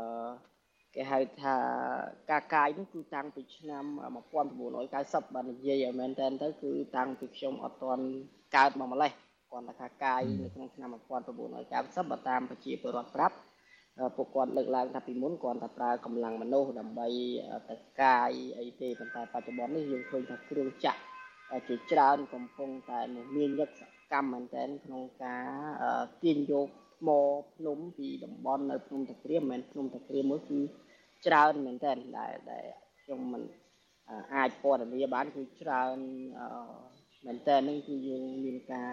[0.95, 1.57] គេហៅថា
[2.31, 3.85] ការកាយនោះគឺតាំងពីឆ្នាំ
[4.61, 8.05] 1990បាននិយាយឲ្យមែនតើទៅគឺតាំងពីខ្ញុំអត់ទាន់
[8.57, 9.13] កើតមកម្លេះ
[9.51, 13.37] គាត់ថាកាយនៅក្នុងឆ្នាំ1990បើតាមប្រជាពលរដ្ឋប្រាប់
[14.17, 17.09] ពួកគាត់លើកឡើងថាពីមុនគាត់តែប្រើកម្លាំងមនុស្សដើម្បី
[17.71, 21.01] ទៅកាយអីទេប៉ុន្តែបច្ចុប្បន្ននេះយើងឃើញថាគ្រឿងចាក់
[21.69, 23.01] ជាច្រើនកំពុងតែ
[23.37, 23.83] មានយកស
[24.13, 25.49] កម្មមែនទែនក្នុងការ
[26.23, 27.09] ទាញយកថ្ម
[27.57, 30.61] ភ្នំពីតំបន់នៅភ្នំតាក្រៀមមិនមែនភ្នំតាក្រៀមមួយគឺ
[31.27, 32.65] ច្រើនមែនទែនដែលដែល
[33.03, 33.43] ខ្ញុំមិន
[34.35, 35.97] អាចពណ៌នាបានគឺច្រើន
[37.27, 38.91] មែនតើនឹងគឺយើងមានការ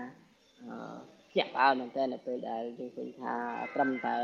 [1.31, 3.33] ភ្ញាក់ផ្អើលមែនតើនៅពេលដែលយើងឃើញថា
[3.75, 4.17] ត្រឹមតែ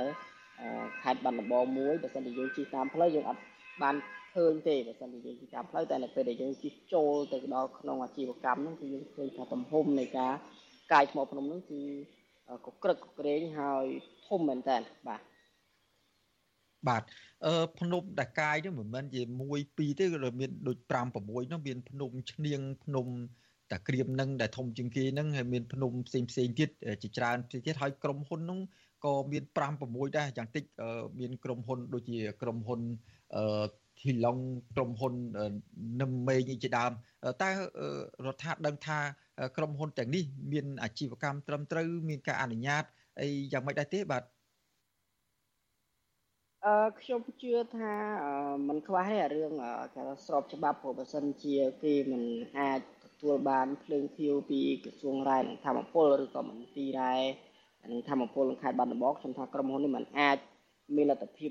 [1.03, 3.41] ខេត្តបាត់ដំបងមួយបើសិនជាយើងជិះតាមផ្លូវយើងអត់
[3.83, 3.95] បាន
[4.35, 10.33] ឃើញទេបើសិនជាយើងជិះតាមផ្លូវតែនៅពេលដែលយើងជិះចូលទៅដល់ក្នុងអាជីវកម្មហ្នឹងគឺយើងឃើញថាទំហំនៃការ
[10.91, 11.81] កាយថ្មភ្នំហ្នឹងគឺ
[12.65, 13.85] កក្រឹកកក្រែងហើយ
[14.27, 15.21] ធំមែនតើបាទ
[16.87, 17.03] បាទ
[17.45, 23.07] អឺភ្នំដែលកាយនេះមិនមែនជា1 2ទេគឺមានដូច5 6នោះមានភ្នំឈ្នៀងភ្នំ
[23.71, 26.69] តាក្រៀមនឹងដែលធំជាងគេនឹងហើយមានភ្នំផ្សេងផ្សេងទៀត
[27.03, 28.59] ជាច្រើនផ្សេងទៀតហើយក្រុមហ៊ុននោះ
[29.05, 30.63] ក៏មាន5 6ដែរយ៉ាងតិច
[31.19, 32.79] មានក្រុមហ៊ុនដូចជាក្រុមហ៊ុន
[34.04, 34.38] អឺធីឡុង
[34.74, 35.14] ក្រុមហ៊ុន
[36.00, 36.92] នឹមមេងជាដើម
[37.42, 37.50] តើ
[38.26, 38.98] រដ្ឋាភិបាលដឹងថា
[39.56, 42.84] ក្រុមហ៊ុនទាំងនេះមានអាជីវកម្មត្រឹមត្រូវមានការអនុញ្ញាត
[43.20, 44.24] អីយ៉ាងម៉េចដែរទេបាទ
[46.66, 47.92] អឺខ្ញុំជឿថា
[48.68, 49.52] มันខ្វះទេអារឿង
[49.94, 52.22] គេស្របច្បាប់ព្រោះបើសិនជាគេមិន
[52.58, 57.14] អាចទទួលបានភ្លើងភៀវពីក្រសួងរ៉ែនិងធម្មពលឬក៏មន្ទីររ៉ែ
[57.92, 60.38] និងធម្មពលក្នុងខេត្តបាត់ដំបងខ្ញុំថាក្រុមហ៊ុននេះมันអាច
[60.96, 61.50] មានលទ្ធភាព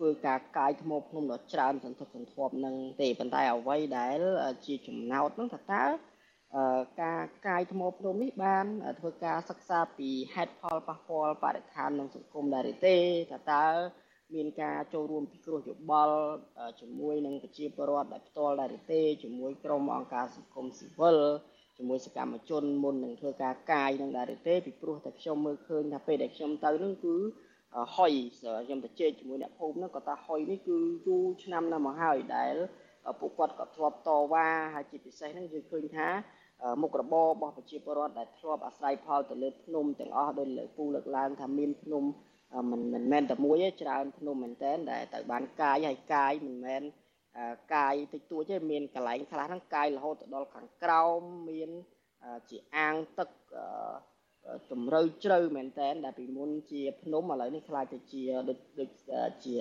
[0.00, 4.18] ធ្វើការកាយថ្មភ្នំដ៏ច្រើនសន្ធឹកសន្ធាប់នឹងទេប៉ុន្តែអ្វីដែល
[4.66, 5.84] ជាចំណោទនោះថាតើ
[7.02, 8.66] ការកាយថ្មភ្នំនេះបាន
[8.98, 12.96] ធ្វើការសិក្សាពីហេតុផលប៉ះពាល់បរិស្ថាននិងសង្គមដែរទេ
[13.32, 13.66] តើតើ
[14.34, 16.16] មានការចូលរួមពិគ្រោះយោបល់
[16.80, 21.18] ជាមួយនឹងប្រជាពលរដ្ឋដែលផ្ទាល់ដែរទេជាមួយក្រុមអង្គការសង្គមស៊ីវិល
[21.78, 27.16] ជាមួយសកម្មជនមុននឹងធ្វើការកាយនឹងដែរទេពីព្រោះតែខ្ញុំមើលឃើញថាពេលដែលខ្ញុំទៅនឹងគឺ
[27.96, 28.12] ហុយ
[28.66, 32.54] ខ្ញុំទៅជែកជាមួយអ្នកភូមិហ្នឹងគាត់ថាហុយនេះគឺយូរឆ្នាំណាស់មកហើយដែល
[33.20, 36.08] ពួកគាត់ក៏ធ្លាប់តវ៉ាហើយជាពិសេសហ្នឹងយើងឃើញថា
[36.82, 42.04] មុខរបររបស់ប្រជាពលរដ្ឋដែលធ្លាប់អាស្រ័យផលទៅលើភ្នំទាំងអស់ដោយលើពូលើកឡើងថាមានភ្នំ
[42.70, 46.82] មិនមិនមែនតែមួយទេច្រើនភ្នំមែនតើដែលទៅបានកាយហើយកាយមិនមែន
[47.74, 51.70] កាយតិចតួចទេមានកន្លែងខ្លះហ្នឹងកាយរហូតទៅដល់ខាងក្រោមមាន
[52.50, 53.28] ជាអាងទឹក
[54.70, 58.90] ជំរៅជ្រៅមែនតើដែលពីមុនជាភ្នំឥឡូវនេះខ្លាចទៅជាដូចដូច
[59.44, 59.56] ជា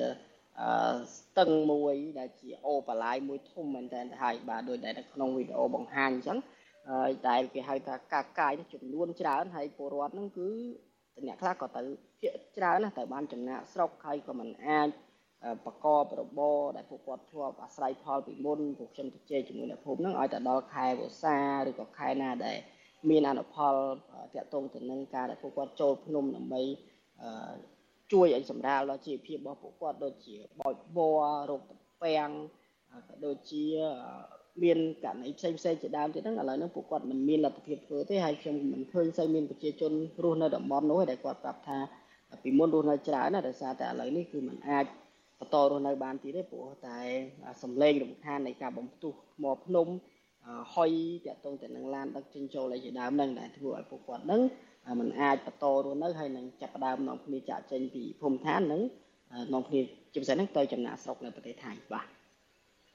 [1.15, 6.37] ស្ទឹងមួយដែលជាអូបលាយមួយធំមែនតើហើយបាទដោយដែលនៅក្នុងវីដេអូបង្ហាញអញ្ចឹង
[6.89, 10.49] ហើយដែលគេហៅថាកាកាយចំនួនច្រើនហើយពលរដ្ឋហ្នឹងគឺ
[11.27, 11.81] អ្នកខ្លះក៏ទៅ
[12.19, 14.89] ភាកច្រើនណាស់ទៅបានចំណាក់ស្រុកហើយក៏មិនអាច
[15.65, 22.57] បកបរបរដែលពួកគាត់ធ្លាប់អាស្រ័យផលពីមុនពួកខ្ញុំទៅជែកជាមួយអ្នកភូមិហ្នឹងឲ្យតែដល់ខែវស្សាឬក៏ខែណាដែល
[23.09, 23.75] មានអនុផល
[24.35, 26.61] តាក់ទងទៅនឹងការដែលពួកគាត់ចូលភ្នំដើម្បី
[28.11, 32.29] ជួយឲ្យសម្រាលដល់ជីវភាពរបស់ពួកគាត់ដូចជាបោចវររោគត្រពាំង
[33.09, 33.65] ក៏ដូចជា
[34.63, 39.91] មានករណីផ្សេងផ្សេងជាដើមទៀតហ្នឹងឥឡូវហ្នឹងពួកគាត់មិនមានលទ្ធភាពធ្វើទេហើយខ្ញុំមិនឃើញសូវមានប្រជាជន
[40.23, 41.77] រស់នៅតំបន់នោះទេដែលគាត់ប្រាប់ថា
[42.43, 44.85] ពីមុនរស់នៅច្រើនណាស់ដោយសារតែឥឡូវនេះគឺมันអាច
[45.39, 46.97] បន្តរស់នៅបានទៀតទេព្រោះតែ
[47.63, 49.87] សំឡេងរំខាននៃការបំផ្ទុះថ្មភ្នំ
[50.75, 50.91] ហុយ
[51.25, 54.41] តាក់ទងទៅនឹងឡានដឹកជញ្ជូនអីជាដើមហ្នឹងដែលធ្វើឲ្យពួកគាត់ហ្នឹង
[54.99, 58.81] มันអាចបន្តរស់នៅហើយនឹងចាប់ផ្ដើមនាំគ្នាចាក់ចេញពីភូមិឋាននឹង
[59.53, 59.79] នាំគ្នា
[60.13, 62.07] ជាពិសេសហ្នឹងទៅចំណាក់ស្រុកនៅប្រទេសថៃបាទ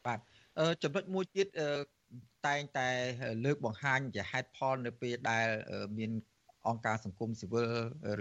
[0.07, 0.19] បាទ
[0.83, 1.47] ចំណុចមួយទៀត
[2.47, 2.89] តែងតែ
[3.45, 5.47] លើកបង្ហាញជាហេតុផលនៅពេលដែល
[5.99, 6.11] មាន
[6.69, 7.69] អង្គការសង្គមស៊ីវិល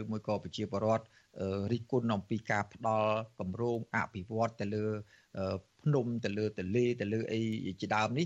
[0.01, 1.05] ឬមួយក៏ប្រជាពលរដ្ឋ
[1.71, 4.85] រិះគន់អំពីការផ្ដល់គម្រោងអភិវឌ្ឍទៅលើ
[5.83, 7.41] ភ្នំទៅលើទលេទៅលើអី
[7.81, 8.25] ជាដើមនេះ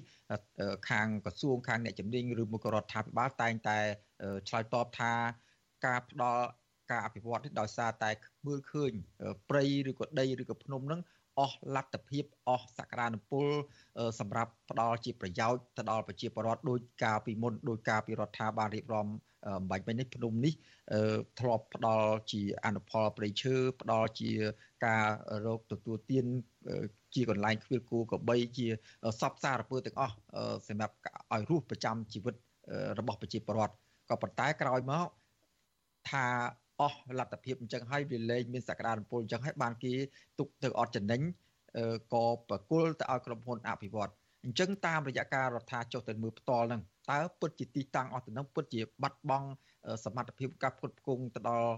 [0.89, 3.77] ខាងក្រសួងខាងអ្នកជំនាញឬមួយក៏រដ្ឋាភិបាលតែងតែ
[4.47, 5.13] ឆ្លើយតបថា
[5.85, 6.43] ការផ្ដល់
[6.91, 8.09] ការអភិវឌ្ឍនេះដោយសារតែ
[8.47, 8.91] មើលឃើញ
[9.49, 11.01] ព្រៃឬក៏ដីឬក៏ភ្នំនឹង
[11.39, 13.47] អស់លទ្ធភាពអស់សក្តានុពល
[14.19, 19.07] សម្រាប់ផ្ដល់ជាប្រយោជន៍ទៅដល់ប្រជាពលរដ្ឋដោយការពីមុនដោយការពីរដ្ឋាភិបាលរៀបចំ
[19.69, 20.53] បាច់មិញនេះភ្នំនេះ
[21.39, 24.31] ធ្លាប់ផ្ដល់ជាអនុផលប្រៃឈើផ្ដល់ជា
[24.85, 25.05] ការ
[25.45, 26.25] រកទទួលទាន
[27.15, 28.67] ជាកន្លែងខ្វៀលគូកបីជា
[29.21, 30.15] សពសារពើទាំងអស់
[30.67, 30.95] សម្រាប់
[31.33, 32.35] ឲ្យរស់ប្រចាំជីវិត
[32.99, 33.73] របស់ប្រជាពលរដ្ឋ
[34.09, 35.07] ក៏ប៉ុន្តែក្រោយមក
[36.09, 36.25] ថា
[36.81, 39.93] អស់លទ្ធភាពអញ្ចឹងហើយវាលែងមានសក្តានុពលអញ្ចឹងហើយបានគេ
[40.39, 41.21] ទុកទៅអត់ចំណេញ
[42.13, 44.11] ក៏ប្រគល់ទៅឲ្យក្រុមហ៊ុនអភិវឌ្ឍ
[44.45, 46.81] អញ្ចឹងតាមរយៈការរដ្ឋាចុះទៅមើលផ្ទាល់ហ្នឹង
[47.11, 49.47] តើពិតជាទីតាំងអស់ទៅនឹងពិតជាបាត់បង់
[50.05, 51.71] សមត្ថភាពការផ្គត់ផ្គង់ទៅដល់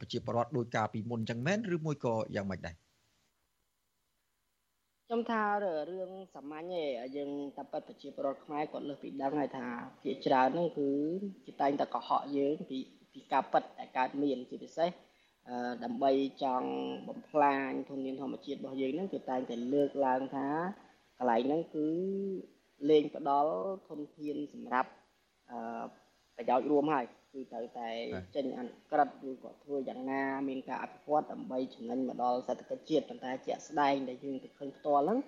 [0.00, 2.74] ប្រជាពលរដ្ឋដោយការពីមុនអញ្ចឹងមែនឬមួយក៏យ៉ាងម៉េចដែរ
[5.12, 6.84] ខ្ញុំថារឿងសាមញ្ញទេ
[7.16, 9.66] យើងតែប៉ិតប្រជាពលរដ្ឋខ្មែរគាត់លើសពីដឹងហើយថា
[10.04, 10.88] ជាច្រើនហ្នឹងគឺ
[11.46, 12.78] ជាតែងតែកុហកយើងពី
[13.12, 14.90] ពីការប៉ិតដែលកើតមានជាពិសេស
[15.84, 16.68] ដើម្បីចង់
[17.08, 20.48] បំផ្លាញធនធានធម្មជាតិរបស់យើងហ្នឹងគឺតែងតែលើកឡើងថា
[21.18, 21.86] កន្លែងហ្នឹងគឺ
[22.90, 23.52] លេងផ្ដល់
[23.88, 24.90] ធនធានសម្រាប់
[25.50, 25.84] អឺ
[26.36, 27.88] ប្រយោជន៍រួមហើយ គឺត្រូវតែ
[28.36, 35.18] ចេញអនុក្រឹត្យឬក៏ធ្វើយ៉ាងណា មានការអភិវឌ្ឍដើម្បីចំណេញមកដល់សេដ្ឋកិច្ចជាតិប៉ុន្តែជាក់ស្ដែងដែលយើងទៅឃើញផ្ទាល់ហ្នឹង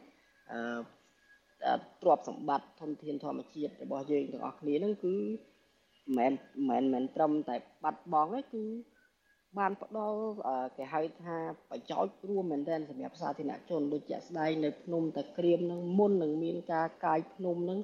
[0.53, 5.17] អឺទ្រព្យសម្បត្តិធនធានធម្មជាតិរបស់យើងទាំងអស់គ្នាហ្នឹងគឺ
[6.19, 6.33] មិន
[6.69, 8.65] មែនមិនត្រឹមតែបាត់បង់ទេគឺ
[9.59, 10.19] បានផ្ដល់
[10.77, 11.37] គេហៅថា
[11.71, 17.79] ប្រយោជន៍រួមមែនទែនសម្រាប់សាធារណជនដូចជាក់ស្ដែងនៅភ្នំតាក្រៀមនឹងមុននឹងមានការកាយភ្នំនឹង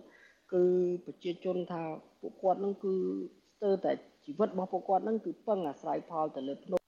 [0.54, 0.64] គឺ
[1.06, 1.82] ប្រជាជនថា
[2.20, 2.94] ពួកគាត់នឹងគឺ
[3.54, 3.92] ស្ទើរតែ
[4.24, 6.80] ជីវិតរបស់ពួកគាត់នឹងគឺពឹងអាស្រ័យផលទៅលើភ្នំ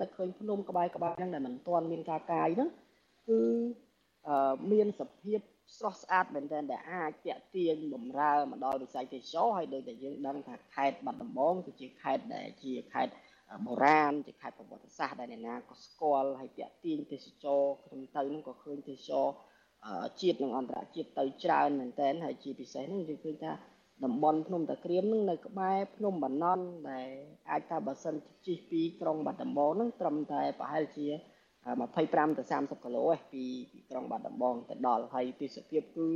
[0.00, 2.70] តែឃើញភ្នំក្បែរក្បែរហ្នឹងដែលមិនទាន់មានការកាយហ្នឹង
[3.28, 3.40] គឺ
[4.72, 5.40] មានសភាព
[5.76, 13.14] ស្រស់ស្អាតមែនទែនដែលអាចតាក់ទាញបំរើមកដល់វិស័យទេសចរហើយដូចតែយើងដឹងថាខេត្តបាត់ដំបងគឺជាខេត្តដែលជាខេត្ត
[13.66, 19.26] បុរាណជាខេត្តប្រវត្តិសាស្ត្រដែលអ្នកណាក៏ស្គាល់ហើយតាក់ទាញទេសចរខ្ញុំទៅនឹងក៏ឃើញទេសចរ
[20.20, 23.52] ជាតិនិងអន្តរជាតិទៅច្រើនមែនទែនហើយជាពិសេសហ្នឹងយើងឃើញថា
[24.04, 27.08] តំបន់ភ្នំតាក្រៀមនឹងនៅក្បែរភ្នំបាណន់ដែល
[27.50, 28.14] អាចថាបើសិន
[28.46, 31.06] ជិះពីក្រុងបាត់ដំបងនឹងត្រឹមតែប្រហែលជា
[31.68, 36.08] 25ទៅ30គីឡូឯងពីពីក្រុងបាត់ដំបងទៅដល់ហើយទេសភាពគឺ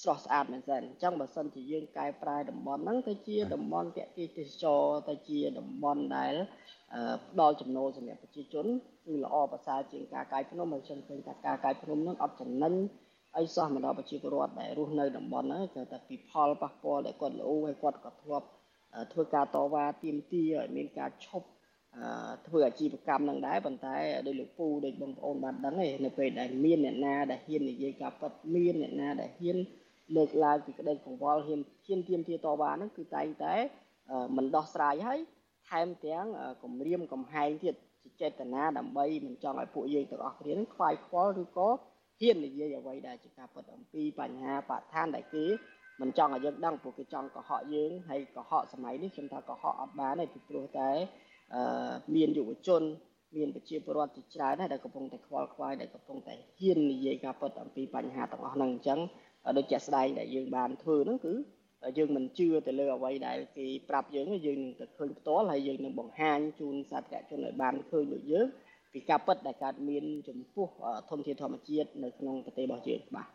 [0.00, 6.34] ស្រស់ស្អាតមែនទែនអញ្ចឹងបើសិនជាយើងកែប្រែតំបន់ហ្នឹងទៅជាតំបន់ទាក់ទាញទេសចរទៅជាតំបន់ដែល
[7.30, 8.66] ផ្ដល់ចំណូលសម្រាប់ប្រជាជន
[9.06, 12.74] គឺល្អប្រសើរជាងការកាយភ្នំហើយខ្ញុំឃើញថាការកាយភ្នំហ្នឹងអត់ចំណេញ
[13.36, 18.46] អីសោះមកដល់ប្រជាពលរដ្ឋដែលរស់នៅតំបន់ហ្នឹងគឺតែពីផលប៉ះពាល់ដែលគាត់លោហើយគាត់ក៏ធ្លាប់
[19.12, 21.46] ធ្វើការតវ៉ាទាមទារឲ្យមានការឈប់
[22.46, 29.56] ធ្វើអាជីវកម្មនឹងដែរប៉ុន្តែដោយលោកពូដូចបងប្អូនបានដឹងឯនៅពេលដែលមានអ្នកណាដែលហ៊ាននិយាយការពិតមានអ្នកណាដែលហ៊ាន
[30.16, 33.54] លើកឡើងពីក្តីកង្វល់ហ៊ានហ៊ានទាមទារតវ៉ាហ្នឹងគឺតែងតែ
[34.36, 35.20] មិនដោះស្រាយហើយ
[35.68, 36.26] ថែមទាំង
[36.62, 37.74] គម្រាមកំហែងទៀត
[38.20, 41.70] ចេតនាដើម្បីមិនចង់ឲ្យពួកយើងទាំងអស់គ្នានឹងខ្វាយខ្វល់ឬក៏
[42.20, 45.44] ហ៊ាននិយាយអ្វីដែលជាការពិតអំពីបញ្ហាបរិស្ថានដែលគេ
[46.00, 50.90] មិនចង់ឲ្យយើងដឹងព្រោះគេចង់កុហកយើងហើយកុហកសម័យនេះខ្ញុំថាកុហកអត់បានទេពីព្រោះតែ
[52.14, 52.82] មានយុវជន
[53.36, 59.00] មានប្រជាពលរដ្ឋជាច្រើនដែរដែលកំពុងតែខ្វល់ខ្វាយដែលកំពុងតែហ៊ាននិយាយការពិតអំពីបញ្ហាទាំងអស់ហ្នឹងអញ្ចឹង
[59.56, 61.34] ដូចជាក់ស្ដែងដែលយើងបានធ្វើហ្នឹងគឺ
[61.98, 68.46] យើងមិនជឿទៅលើអ្វីដែលគេប្រាប់យើងយើងនឹងទៅឃើញផ្ទាល់ហើយយើងនឹងបង្ហាញជូនសាធារណជនឲ្យបានឃើញដូចយើង
[68.96, 70.68] ពីការពិតដែលកើតមានចំពោះ
[71.10, 73.28] ធនធានធម្មជាតិនៅក្នុងប្រទេសរបស់យើងបាទ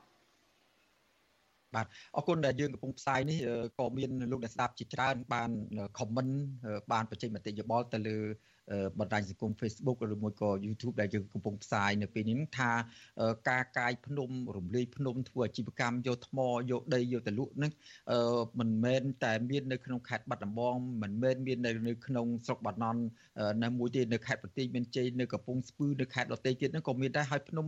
[1.75, 1.85] បាទ
[2.15, 3.37] អរគុណដែលយើងកំពុងផ្សាយនេះ
[3.79, 5.51] ក៏មានលោកអ្នកស្ដាប់ជាច្រើនបាន
[5.99, 6.27] ខមមិន
[6.91, 8.17] បានបញ្ចេញមតិយោបល់ទៅលើ
[8.99, 12.71] បណ្ដាញសង្គម Facebook ឬមួយក៏ YouTube ដែលយើងកំពុងផ្សាយនៅពេលនេះថា
[13.49, 16.39] ការកាយភ្នំរំលាយភ្នំធ្វើអាជីវកម្មយកថ្ម
[16.71, 17.71] យកដីយកទៅលក់នឹង
[18.59, 23.01] មិនមែនតែមាននៅក្នុងខេត្តបាត់ដំបងមិនមែនមាននៅនៅក្នុងស្រុកបាណន់
[23.63, 27.65] នៅមួយទេនៅខេត្តប្រទេសមានជ័យនៅកំពង់ស្ពឺនៅខេត្តដទៃទៀតហ្នឹងក៏មានដែរហើយភ្នំ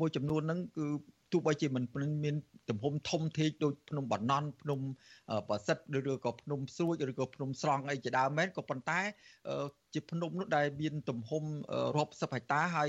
[0.00, 0.86] មួយចំនួនហ្នឹងគឺ
[1.32, 1.84] ទោះបីជាមិន
[2.24, 2.36] មាន
[2.70, 4.80] ទំហំធំធេងដូចភ្នំបាណន់ភ្នំ
[5.48, 9.00] ប្រសិទ្ធឬក៏ភ្នំស្រួចឬក៏ភ្នំស្រង់អីជាដើមមែនក៏ប៉ុន្តែ
[9.94, 11.44] ជាភ្នំនោះដែលមានទំហំ
[11.96, 12.88] រាប់សិបហិកតាហើយ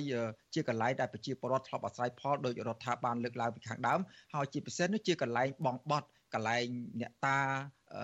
[0.54, 4.00] ជាកន្លែងដែលប្រជាពលរដ្ឋធ្លាប់អាស្រ័យផលដោយរដ្ឋាភិបាលលើកឡើងពីខាងដើម
[4.34, 6.66] ហើយជាពិសេសនោះជាកន្លែងបងបត់កន្លែង
[7.02, 7.38] អ្នកតា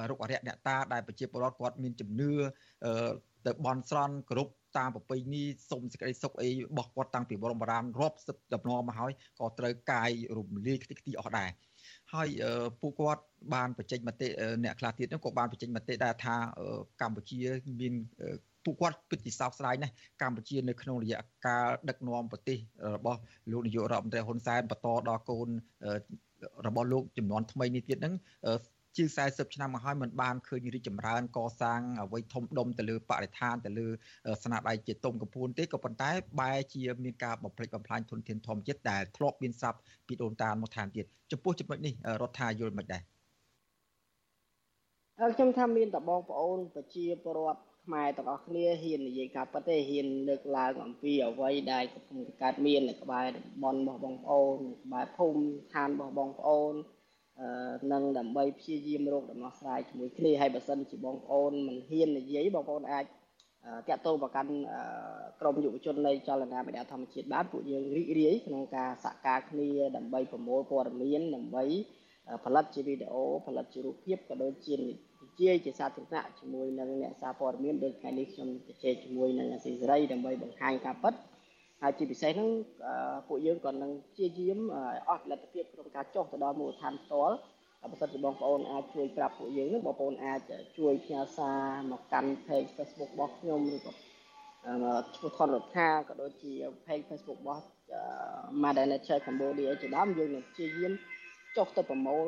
[0.09, 2.31] រុកអរិយអ្នកតាដែលប្រជាពលរដ្ឋគាត់មានជំនឿ
[3.45, 11.49] ទៅបន់ស្រន់គ្រប់តាមប្រពៃណីសុំសេចក្តីសុខអីរបស់គាត់តាំងពីបរមរាមរាប់សិបដំណមកហើយក៏ត្រូវកាយរំលាយខ្ទេចខ្ទីអស់ដែរ
[12.13, 12.29] ហើយ
[12.81, 13.23] ពួកគាត់
[13.53, 14.27] បានបញ្ចេញមតិ
[14.63, 16.35] អ្នកខ្លះទៀតក៏បានបញ្ចេញមតិដែរថា
[17.01, 17.39] កម្ពុជា
[17.79, 17.93] មាន
[18.66, 22.58] ពួកគាត់ពិតជាសោកស្ដាយណាស់កម្ពុជានៅក្នុងរយៈកាលដឹកនាំប្រទេស
[22.96, 23.20] របស់
[23.52, 25.48] លោកនាយករដ្ឋមន្ត្រីហ៊ុនសែនបន្តដល់កូន
[26.66, 28.14] របស់លោកចំនួនថ្មីនេះទៀតហ្នឹង
[28.96, 33.86] ជាង40ឆ្នាំមកហើយมันបានឃើញរីកចម្រើនកសាងអ្វីធំដុំទៅលើបរិស្ថានទៅលើ
[34.44, 36.10] ស្នាដៃជាតុងកំពួនទេក៏ប៉ុន្តែ
[36.40, 39.74] បែរជាមានការបំផ្លិចបំផ្លាញធនធានធម្មជាតិដែលធ្លាប់មានសັບ
[40.06, 43.02] ពីដូនតាមកឋានទៀតចំពោះចំណុចនេះរដ្ឋាយល់មិនដែរ
[45.36, 55.41] ខ្ញុំថាមានតបងប្អូនប្រជាពលរដ្ឋ ខ្មែរទាំងអស់គ្នាហ៊ាននិយាយការពិតទេហ៊ានលើកឡើងអំពីអ្វីដែលកំពុងកើតមាននៅក្បែរតំបន់របស់បងប្អូនក្បែរភូមិ
[55.73, 56.73] ឋានរបស់បងប្អូន
[57.93, 63.05] នឹងដើម្បីព្យាយាមរកដំណោះស្រាយជាមួយគ្នាហើយបើសិនជាបងប្អូនមិនហ៊ាននិយាយបងប្អូនអាច
[63.89, 64.51] តាក់ទងប្រកាន់
[65.41, 71.65] ក្រមយុវជននៃចលនាមេដាធម្មជាតិបានពួកយើងរីករាយក្នុងការសហការគ្នាដើម្បីប្រមូលព័ត៌មានដើម្បី
[72.43, 74.93] ផលិតជាវីដេអូផលិតជារូបភាពក៏ដូចជានិ
[75.45, 81.13] យាយជាសាធារណៈជាមួយនឹងអ្នកសារព័ត៌មានដូចថ្ងៃនេះខ្ញុំជជែកជាមួយនឹងអាស៊ីសេរីដើម្បីបង្ហាញការពិត
[81.81, 82.49] ហើយជាពិសេសហ្នឹង
[83.27, 84.59] ពួកយើងក៏នឹងព្យាយាម
[85.09, 87.35] អស់លទ្ធភាពក្នុងការចុះទៅដល់មូលដ្ឋានផ្ទាល់
[87.91, 90.39] បើសិនជាបងប្អូនអាចជួយប្រាប់ពួកយើងហ្នឹងបងប្អូនអាច
[90.77, 91.59] ជួយផ្ញើសារ
[91.91, 93.91] មកកាន់ page Facebook របស់ខ្ញុំឬក៏
[95.15, 96.51] ឈ្មោះថនរដ្ឋាក៏ដូចជា
[96.85, 97.63] page Facebook របស់
[98.63, 100.93] Madam Nature Cambodia ជាដើមយើងនឹងព្យាយាម
[101.57, 102.25] ចុះទៅប្រមូល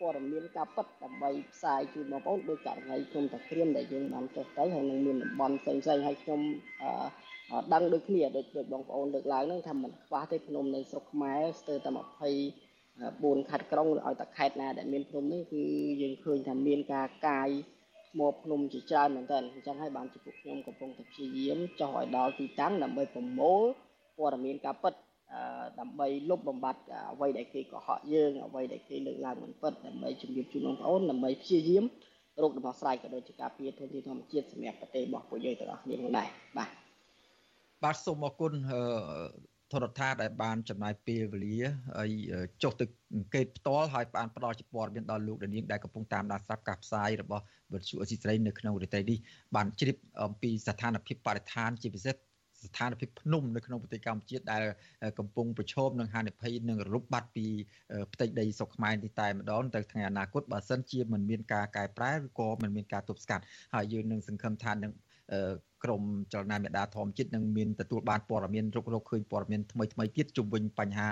[0.00, 6.40] ព័ត៌មានការពិតដើម្បីផ្សាយជូនបងប្អូនដោយករណីខ្ញុំតាក្រៀមដែលយើងបានចុះទៅហើយនឹងមានតំបន់ផ្សេងៗហើយខ្ញុំ
[7.72, 11.90] ដឹងដូចគ្នាដូចដូចបងប្អូនលើកឡើងហ្នឹងថាមិនខ្វះទេភ្នំនៅស្រុកខ្មែរស្ទើរតែ
[12.70, 15.64] 24ខេត្តក្រុងឲ្យតែខេត្តណាដែលមានភ្នំនេះគឺ
[16.02, 17.48] យើងឃើញថាមានការកាយ
[18.10, 23.62] ថ្មភ្នំជាច្រើនមែនតើអញ្ចឹងហើយបានជាពួកខ្ញុំកំពុងតែព្យាយាមចុះឲ្យដល់ទីតាំងដើម្បីប្រមូល
[24.18, 24.94] ព័ត៌មានការពិត
[25.80, 26.80] ដើម្បីលុបបំបាត់
[27.12, 31.84] អ្វីដែលគេកុហកយើងអ្វីដែលគេលើកឡើងមិនពិតដើម្បីជំរាបជូនបងប្អូនដើម្បីព្យាយាម
[32.42, 36.68] រកដំណោះស្រាយក៏ដូចជាការពារធនធានធម្មជាតិសម្រាប់ប្រទេសរបស់ពួកយើងទាំងអស់គ្នាផងដែរបាទ
[37.84, 38.52] បាទសូមអរគុណ
[39.72, 41.58] ធរដ្ឋាដែលបានចំណាយពេលវេលា
[41.98, 42.10] ហើយ
[42.62, 49.18] ចុះទៅអង្កេតផ្ទាល់ហើយបានផ្ដល់ជាព័ត៌មានដល់លោកដានៀងដែលកំពុងតាមដានស្រាប់ការផ្សាយរបស់វិទ្យុអស៊ីស្រីនៅក្នុងរាត្រីនេះ
[49.56, 52.14] បានជ្រាបអំពីស្ថានភាពបរិស្ថានជាពិសេស
[52.64, 54.62] ស្ថានភាពភ្នំនៅក្នុងប្រទេសកម្ពុជាដែល
[55.18, 57.46] កំពុងប្រឈមនឹងហានិភ័យនឹងរលុបបាត់ពី
[58.12, 63.44] ផ្ទៃដីស្រុកខ្មែរនេះតែម្ដងទៅថ្ងៃអនាគតបើសិនជាមិនមានការកែប្រែឬក៏មិនមានការទប់ស្កាត់
[63.74, 64.92] ហើយយើងនឹងសង្ឃឹមថានឹង
[65.84, 66.02] ក្រម
[66.32, 71.08] ចលនាមេដាធម្មជាតិនឹងមានទទួលបានព័ត៌មានរុករកឃើញព័ត៌មានថ្មីថ្មីទៀតជុំវិញបញ្ហា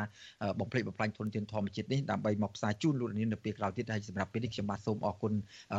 [0.60, 5.32] បំភ្លេចបំផ្លាញធនធានធម្មជាតិនេះដើម្បីមកផ្សាយជូនលោកនាងនៅពេលក្រោយទៀតហើយសម្រាប់ពេលនេះខ្ញុំបាទសូមអរគុណ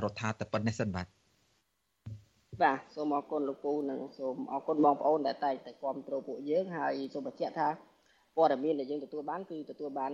[0.04, 1.08] រដ្ឋាតែប៉ុណ្ណេះសិនបាទ
[2.60, 7.68] បាទសូមអរគុណលោកពូនិងសូមអរគុណបងប្អូនដែលតែងតែគ្រប់គ្រងពួកយើងហើយសូមបញ្ជាក់ថា
[8.36, 10.12] ព័ត៌មានដែលយើងទទួលបានគឺទទួលបាន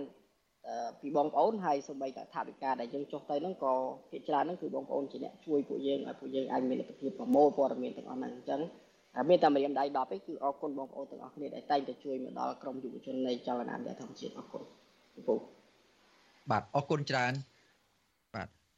[1.00, 3.74] ពីបងប្អូនហើយសូម្បីតែថាវិការដែលយើងចុះទៅហ្នឹងក៏
[4.10, 8.60] ភាគច្រើនហ្នឹងគឺបងប្អូនជាអ្នកជួយពួកយើងឲ្យពួកយើងអាចមានលទ្ធភាពប្រមូលព័ត៌មានទាំងអស់ហ្នឹងអញ្ចឹង
[9.28, 14.62] មានតែម្រាមដៃ10ទេគឺអរគុណបងប្អូនទាំងអស់គ្នាដែលតែងតែជួយមកដល់ក្រមយុវជននៃចលនាវិទ្យាធម្មជាតិអរគុណ
[15.28, 15.34] ពូ
[16.50, 17.32] បាទអរគុណច្រើន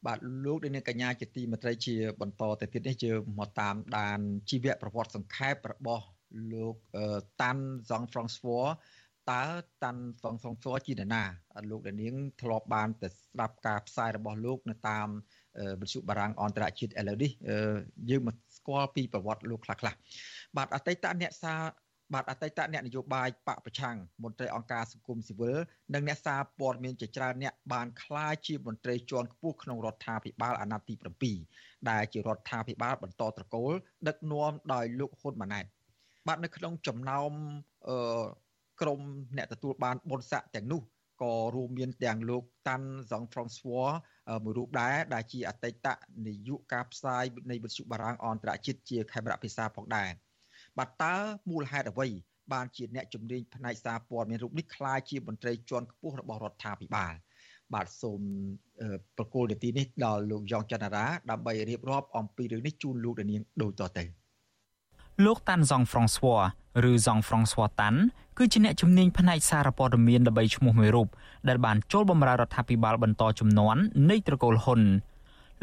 [0.06, 4.18] បាទបាទលោកនាងកញ្ញាជាទីមេត្រីជាបន្តទៅទៀតនេះយើងមកតាមដាន
[4.50, 6.04] ជីវប្រវត្តិសង្ខេបរបស់
[6.52, 6.74] លោក
[7.42, 8.66] តាន់សង់ហ្វ្រង់ស្វ័រ
[9.30, 9.44] តើ
[9.84, 11.22] តាន់សង្សងសួរជានរណា
[11.70, 15.08] លោកដានាងធ្លាប់បានទៅស្ដាប់ការផ្សាយរបស់លោកនៅតាម
[15.80, 17.30] វិទ្យុបារាំងអន្តរជាតិឥឡូវនេះ
[18.10, 19.96] យើងមកស្គាល់ពីប្រវត្តិលោកខ្លះៗ
[20.56, 21.60] បាទអតីតអ្នកសារ
[22.14, 25.58] បាទអតីតអ្នកនយោបាយបកប្រឆាំងមន្ត្រីអង្គការសង្គមស៊ីវិល
[25.94, 30.86] និងអ្នកសារព័ត៌មានជាច្រើនអ្នកបានក្លាយជាមន្ត្រីជាន់ខ្ពស់ក្នុងរដ្ឋាភិបាលអាណត្តិ
[31.22, 33.72] ទី7ដែលជារដ្ឋាភិបាលបន្តត្រកូល
[34.08, 35.64] ដឹកនាំដោយលោកហ៊ុនម៉ាណែត
[36.26, 37.32] បាទនៅក្នុងចំណោម
[37.88, 38.24] អឺ
[38.80, 39.00] ក្រុម
[39.36, 40.82] អ្នកទទួលបានបុណ្យស័ក្តិទាំងនោះ
[41.22, 43.88] ក៏រួមមានទាំងលោកតាន់សងហ្វ្រង់ស្វ័រ
[44.44, 45.86] មួយរូបដែរដែលជាអតីត
[46.26, 50.10] នាយកការផ្សាយនៃវិទ្យុបារាំងអន្តរជាតិជាខេមរៈភាសាផងដែរ
[50.78, 51.14] បាទតើ
[51.50, 52.08] មូលហេតុអ្វី
[52.52, 57.14] បានជាអ្នកជំនាញផ្នែកសារព័ត៌មានរូបនេះក្លាយជាមន្ត្រីជាន់ខ្ពស់របស់រដ្ឋាភិបាល
[57.74, 58.20] បាទសូម
[59.16, 64.04] ប្រកូលនាទីនេះដល់លោកយ៉ងច័ន្ទរាដើម្បីរៀបរាប់អំពីរឿងនេះជូនលោកនាងដូចតទៅ
[65.24, 66.40] លោកតាន់សង់ហ្វ្រង់ស្វ័រ
[66.90, 68.00] ឬសង់ហ្វ្រង់ស្វ័រតាន់
[68.38, 71.08] គឺជាអ្នកជំនាញផ្នែកសារព័ត៌មានដើម្បីឈ្មោះមួយរូប
[71.48, 74.80] ដែលបានចូលបម្រើរដ្ឋាភិបាលបន្តជំនាន់នៃត្រកូលហ៊ុន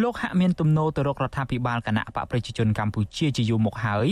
[0.04, 4.08] លោកហាក់មានទំនោរទៅរករដ្ឋាភិបាលគណៈបកប្រជាជនកម្ពុជាជាយូរមកហើយ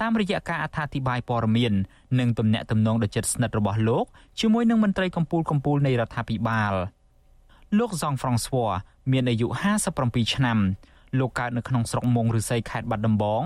[0.00, 1.72] តាមរយៈការអត្ថាធិប្បាយព័ត៌មាន
[2.18, 4.04] និងទំនាក់ទំនងដ៏ជិតស្និទ្ធរបស់លោក
[4.40, 6.74] ជាមួយនឹងមន្ត្រីកម្ពូលកម្ពូលនៃរដ្ឋាភិបាល
[7.78, 8.70] លោកសងហ្វ្រង់ស្វ័រ
[9.12, 9.46] មានអាយុ
[9.90, 10.58] 57ឆ្នាំ
[11.18, 13.42] លោកកើតនៅក្នុងស្រុកមុងឫស្សីខេត្តបាត់ដំបង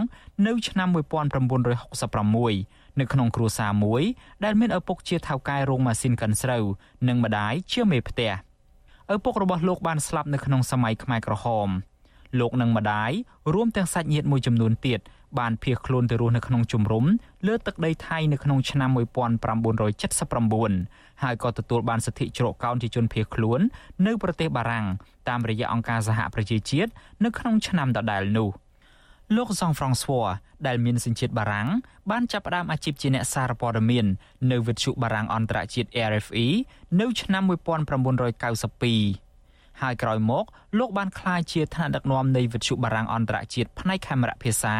[0.46, 4.02] នៅឆ្នាំ1966នៅក្នុងគ្រួសារមួយ
[4.44, 6.64] ដែលមានឪពុកជាថៅកែរោងម៉ាស៊ីនកិនស្រូវ
[7.08, 8.32] និងម្ដាយជាមេផ្ទះ
[9.12, 11.68] ឪពុករបស់លោកបានស្លាប់នៅក្នុងសម័យខ្មែរក្រហម
[12.40, 13.10] លោកនិងម្ដាយ
[13.54, 15.00] រួមទាំងសាច់ញាតិមួយចំនួនទៀត
[15.38, 17.04] បានភៀសខ្លួនទៅរស់នៅក្នុងជំរំ
[17.46, 23.60] លើទឹកដីថៃនៅក្នុងឆ្នាំ1979ហើយក៏ទទួលបានសិទ្ធិជ្រកកោនជាជនភៀសខ្លួន
[24.06, 24.86] នៅប្រទេសបារាំង
[25.28, 26.90] តាមរយៈអង្គការសហប្រជាជាតិ
[27.24, 28.48] នៅក្នុងឆ្នាំដដែលនោះ
[29.36, 30.26] លោកសង់ហ្វ្រង់ស្វ័រ
[30.66, 31.68] ដែលមានសញ្ជាតិបារាំង
[32.10, 34.06] បានចាប់ផ្ដើមអាជីពជាអ្នកសារព័ត៌មាន
[34.50, 36.46] នៅវិទ្យុបារាំងអន្តរជាតិ RFE
[37.00, 37.50] នៅឆ្នាំ1992
[39.80, 40.44] ហើយក្រោយមក
[40.78, 44.76] លោកបានក្លាយជាថ្នាក់ដឹកនាំនៃវិទ្យុបារាំងអន្តរជាតិផ្នែកខេមរៈភាសា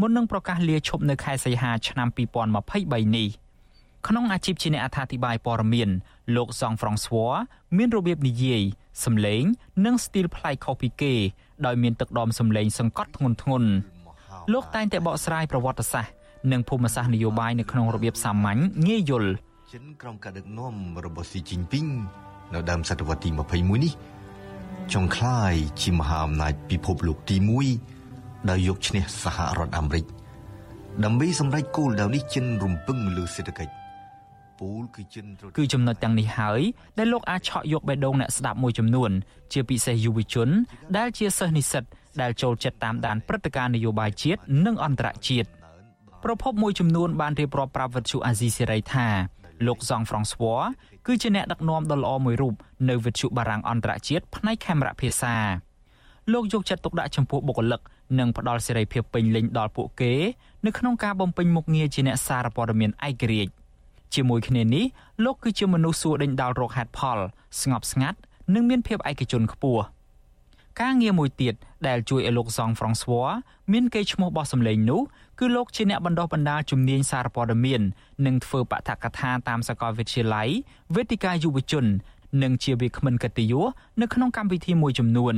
[0.00, 2.08] មុននឹងប្រកាសលាឈប់នៅខែសីហាឆ្នាំ
[2.56, 3.28] 2023នេះ
[4.08, 5.90] ក្នុងអាជីពជាអ្នកអត្ថាធិប្បាយព័ត៌មាន
[6.36, 7.32] លោកសង់ហ្វ្រង់ស្វ័រ
[7.76, 8.62] មានរបៀបនិយាយ
[9.04, 9.42] សម្លេង
[9.84, 11.14] និងស្ទីលប្លែកខុសពីគេ
[11.66, 13.64] ដោយមានទឹកដមសម្លេងសង្កត់ធ្ងន់ធ្ងរ
[14.52, 16.12] លោកតែងតែបកស្រាយប្រវត្តិសាស្ត្រ
[16.52, 19.30] និងភូមិសាស្ត្រនយោបាយនៅក្នុងរបៀបសាមញ្ញងាយយល់
[19.72, 21.86] ចិនក្រុមការដឹកនាំរបស់ស៊ីជីនពីង
[22.54, 23.92] នៅដើមសតវត្សទី21នេះ
[24.92, 27.36] ចង់ក្លាយជាមហាអំណាចពិភពលោកទី
[27.92, 30.04] 1ដោយយកឈ្នះសហរដ្ឋអាមេរិក
[31.04, 33.79] ដើម្បីសម្រេចគោលដៅនេះចិនរំពឹងលើសេដ្ឋកិច្ចពូល
[34.96, 35.26] គឺចិន
[35.58, 36.60] គឺចំណុចទាំងនេះហើយ
[36.98, 39.10] ដែលលោកអាចឆក់យកបេះដូងអ្នកស្ដាប់មួយចំនួន
[39.52, 40.48] ជាពិសេសយុវជន
[40.96, 41.84] ដែលជាសិស្សនិស្សិត
[42.20, 45.48] ដែលចូលចិត្តតាមដានព្រឹត្តិការណ៍នយោបាយជាតិនិងអន្តរជាតិ
[46.24, 49.06] ប្រពន្ធមួយចំនួនបានរៀបរាប់ប្រាប់វិទ្យុអាស៊ីសេរីថា
[49.66, 50.60] លោកសង់ហ្វ្រង់ស្វ័រ
[51.06, 52.54] គឺជាអ្នកដឹកនាំដ៏ល្អមួយរូប
[52.88, 55.34] នៅវិទ្យុបារាំងអន្តរជាតិផ្នែកខេមរៈភាសា
[56.32, 57.80] លោកយកចិត្តទុកដាក់ចំពោះបុគ្គលិក
[58.18, 60.12] និងផ្ដល់សេរីភាពពេញលេញដល់ពួកគេ
[60.66, 63.52] នៅក្នុងការបំពេញមុខងារជាអ្នកសារព័ត៌មានឯករាជ្យ
[64.14, 64.84] ជាមួយគ្នានេះ
[65.24, 67.18] លោកគឺជាមនុស្សសួរដេញដោលរកហេតុផល
[67.60, 68.18] ស្ងប់ស្ងាត់
[68.54, 69.84] និងមានភាពឯកជនខ្ពស់
[70.80, 71.54] ការងារមួយទៀត
[71.88, 73.28] ដែលជួយឲ្យលោកសង់ហ្វ្រង់ស្វ័រ
[73.72, 75.00] មានកេរ្តិ៍ឈ្មោះបោះសម្លេងនោះ
[75.38, 77.82] គឺលោកជាអ្នកបណ្ដុះបណ្ដាលជំនាញសារព័ត៌មាន
[78.26, 80.48] និងធ្វើបឋកថាតាមសាកលវិទ្យាល័យ
[80.94, 81.84] វេទិកាយុវជន
[82.42, 83.64] និងជាវាគ្មិនកិត្តិយស
[84.00, 85.36] នៅក្នុងកម្មវិធីមួយចំនួន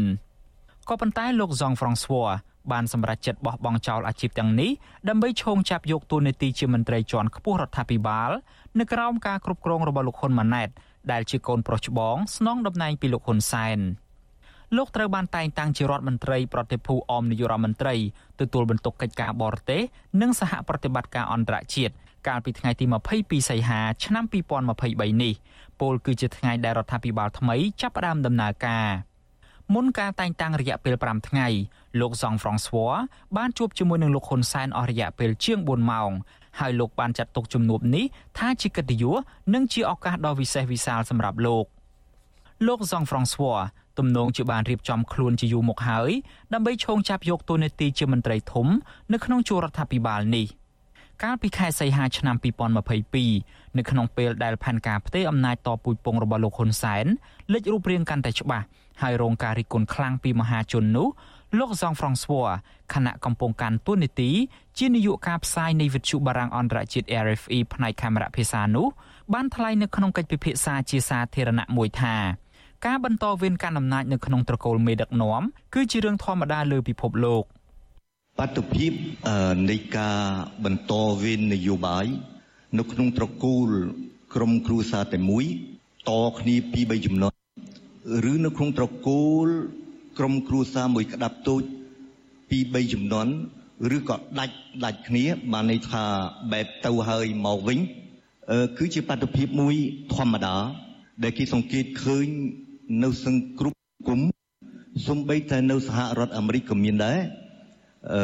[0.88, 2.28] ក៏ប៉ុន្តែលោកសង់ហ្វ្រង់ស្វ័រ
[2.72, 4.70] បានសម្រេចចិត្តបោះបង់ចោលអាជីពទាំងនេះ
[5.08, 8.30] ដើម្បីឈោងចាប់យកតួនាទីជាមន្ត្រីជាន់ខ្ពស់រដ្ឋាភិបាល
[8.78, 10.68] នៅក្រោមការគ្រប់គ្រងរបស់លោកហ៊ុនម៉ាណែត
[11.12, 13.78] ដែលជាកូនប្រុសច្បងស្នងតំណែងពីលោកហ៊ុនសែន
[14.76, 17.94] លោកត្រូវបានតែងតាំងជារដ្ឋមន្ត្រីប្រតិភូអមនាយករដ្ឋមន្ត្រី
[18.40, 19.82] ទទួលបន្ទុកកិច្ចការបរទេស
[20.20, 21.94] និងសហប្រតិបត្តិការអន្តរជាតិ
[22.28, 22.84] កាលពីថ្ងៃទី
[23.18, 24.24] 22សីហាឆ្នាំ
[24.72, 25.34] 2023នេះ
[25.80, 28.86] ពលគឺជាថ្ងៃដែលរដ្ឋាភិបាលថ្មីចាប់ផ្ដើមដំណើរការ
[29.74, 31.46] មុនការតែងតាំងរយៈពេល5ថ្ងៃ
[32.00, 32.92] លោកសង់ហ្វ្រង់ស្វ័រ
[33.36, 36.10] បានជួបជាមួយនឹងលោកហ៊ុនសែនអស់រយៈពេលជាង4ម៉ោង
[36.60, 38.04] ហើយលោកបានចាត់ទុកជំនួបនេះ
[38.38, 39.14] ថាជាកិត្តិយស
[39.54, 41.64] និងជាឱកាសដ៏វិសេសវិសាលសម្រាប់លោក
[42.66, 43.58] លោកសង់ហ្វ្រង់ស្វ័រ
[43.98, 46.10] ទំនងជាបានរៀបចំខ្លួនជាយូរមកហើយ
[46.52, 48.66] ដើម្បីឈោងចាប់យកតួនាទីជាមន្ត្រីធំ
[49.12, 50.46] នៅក្នុងជួររដ្ឋាភិបាលនេះ
[51.22, 52.36] កាលពីខែសីហាឆ្នាំ
[53.10, 57.06] 2022នៅក្នុងពេលដែលផែនការផ្ទេរអំណាចតពូជពងរបស់លោកហ៊ុនសែន
[57.52, 58.64] លេចរូបរាងកាន់តែច្បាស់
[59.03, 61.09] ហើយរងការរិះគន់ខ្លាំងពីមហាជននោះ
[61.59, 62.49] លោកសង់ហ្វ្រង់ស្វ័រ
[62.95, 64.30] ខណៈកំពុងកាន់តួនាទី
[64.78, 68.86] ជានាយកការផ្សាយនៃវិទ្យុបារាំងអន្តរជាតិ RFE ផ្នែកកាមេរ៉ាភាសានោះ
[69.34, 72.16] បានថ្លែងនៅក្នុងកិច្ចពិភាក្សាជាសាធារណៈមួយថា
[72.86, 75.43] ការបន្តវេនកាន់អំណាចនៅក្នុងត្រកូលមេដឹកនាំ
[75.74, 77.45] គឺជារឿងធម្មតាលើពិភពលោក
[78.38, 78.93] បាតុភិប
[79.70, 80.20] នៃការ
[80.64, 82.07] បន្តវេននយោបាយ
[82.78, 83.68] នៅក្នុងត្រកូល
[84.34, 85.45] ក្រុមគ្រួសារតែមួយ
[86.11, 87.41] តគ្នាពី3ចំនួន
[88.30, 89.48] ឬនៅក្នុងត្រកូល
[90.18, 91.62] ក្រុមគ្រួសារមួយក្តាប់តូច
[92.50, 93.26] ពី3ចំនួន
[93.96, 96.05] ឬក៏ដាច់ដាច់គ្នាបានន័យថា
[96.53, 97.78] បែបទៅហើយមកវិញ
[98.78, 99.74] គឺជាបាតុភិបមួយ
[100.14, 100.57] ធម្មតា
[101.22, 102.26] ដែលគេសង្កេតឃើញ
[103.03, 103.78] នៅសង្គ្រប់
[104.09, 104.20] គុំ
[105.09, 107.18] សំបីតែនៅសហរដ្ឋអាមេរិកក៏មានដែរ
[108.14, 108.22] អឺ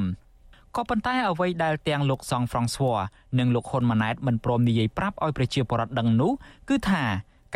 [0.77, 2.99] ក៏ប៉ុន្តែអ្វីដែលទាំងលោកសង់ហ្វ្រង់ស្វ័រ
[3.39, 6.33] និងលោកហ៊ុនម៉ាណែតមិនព្រមនិយាយប្រាប់ឲ្យប្រជាពលរដ្ឋដឹងនោះ
[6.68, 7.05] គឺថា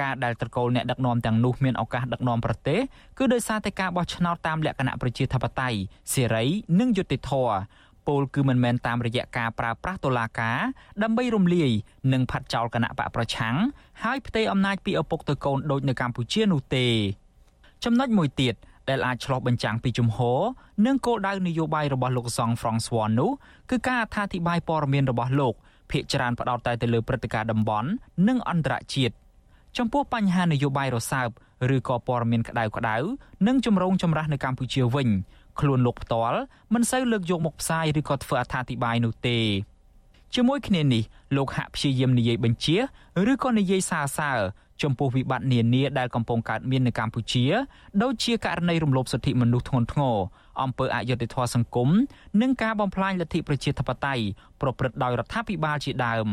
[0.01, 2.81] ការដែលត្រកូលអ្នកដឹកនាំទាំងនោះមានឱកាសដឹកនាំប្រទេស
[3.19, 5.79] គឺដោយសារតែការបោះឆ្នោតតាមលក្ខណៈប្រជាធិបតេយ្យ
[6.13, 6.45] សេរី
[6.81, 7.57] និងយុត្តិធម៌
[8.07, 10.59] ពលគឺមិនមែនតាមរយៈការប្រើប្រាស់តុលាការ
[11.03, 11.71] ដើម្បីរំលាយ
[12.13, 13.57] និងផាត់ចោលគណៈបកប្រឆាំង
[14.05, 16.87] ហើយផ្ទេរអំណាចពីឪពុកទៅកូនដូចនៅកម្ពុជានោះទេ
[17.85, 18.55] ចំណុចមួយទៀត
[18.89, 20.41] ដែលអាចឆ្លោះបញ្ចាំងពីជំហរ
[20.87, 23.31] និងគោលដៅនយោបាយរបស់លោកសង់ហ្វ្រង់ស្វ័ននោះ
[23.71, 25.55] គឺការអត្ថាធិប្បាយព័ត៌មានរបស់លោក
[25.91, 27.89] ភាគច្រើនផ្ដោតតែទៅលើព្រឹត្តិការណ៍តំបន់
[28.29, 29.15] និងអន្តរជាតិ
[29.79, 31.29] ចំពោះបញ្ហានយោបាយរសើប
[31.77, 32.97] ឬក៏ព័ត៌មានក្តៅក្តៅ
[33.47, 35.09] និងជំរងចម្រាស់នៅកម្ពុជាវិញ
[35.61, 36.41] ខ្លួនលោកផ្ទាល់
[36.75, 39.39] មិនសូវលើកយកមកផ្សាយឬក៏ធ្វើអត្ថាធិប្បាយនោះទេ
[40.35, 41.03] ជាមួយគ្នានេះ
[41.37, 42.77] លោកហាក់ព្យាយាមនិយាយបញ្ជា
[43.33, 44.39] ឬក៏និយាយសារសើរ
[44.83, 47.45] ចំពោះវិបត្តិនានាដែលកំពុងកើតមាននៅកម្ពុជា
[48.03, 50.17] ដូចជាករណីរំលោភសិទ្ធិមនុស្សធ្ងន់ធ្ងរ
[50.63, 51.89] អំពើអយុត្តិធម៌សង្គម
[52.41, 54.25] និងការបំផ្លាញលទ្ធិប្រជាធិបតេយ្យ
[54.61, 56.29] ប្រព្រឹត្តដោយរដ្ឋាភិបាលជាដើម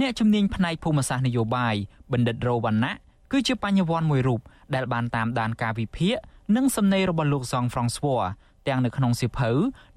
[0.00, 1.74] អ្នកជំនាញផ្នែកភូមិសាស្ត្រនយោបាយ
[2.12, 2.94] បណ្ឌិតរោវណ្ណៈ
[3.32, 4.40] គឺជាបញ្ញវន្តមួយរូប
[4.74, 6.16] ដែលបានតាមដានការវិភាគ
[6.56, 8.22] និងសំណេររបស់លោកសង់ហ្វ្រង់ស្វ័រ
[8.68, 9.50] ទាំងនៅក្នុងសៀវភៅ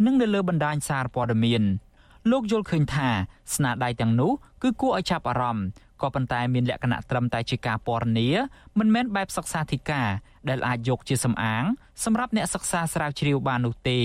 [0.05, 1.63] និងនៅលើបណ្ដាញសារព័ត៌មាន
[2.31, 3.09] លោកយល់ឃើញថា
[3.55, 4.31] ស្នាដៃទាំងនោះ
[4.63, 5.65] គឺគួរឲ្យចាប់អារម្មណ៍
[6.01, 8.27] ក៏ប៉ុន្តែមានលក្ខណៈត្រឹមតែជាការពណ៌នា
[8.79, 10.09] មិនមែនបែបសិក្សាធិការ
[10.49, 11.63] ដែលអាចយកជាសំអាង
[12.03, 14.01] សម្រាប់អ្នកសិក្សាស្រាវជ្រាវបាននោះទេ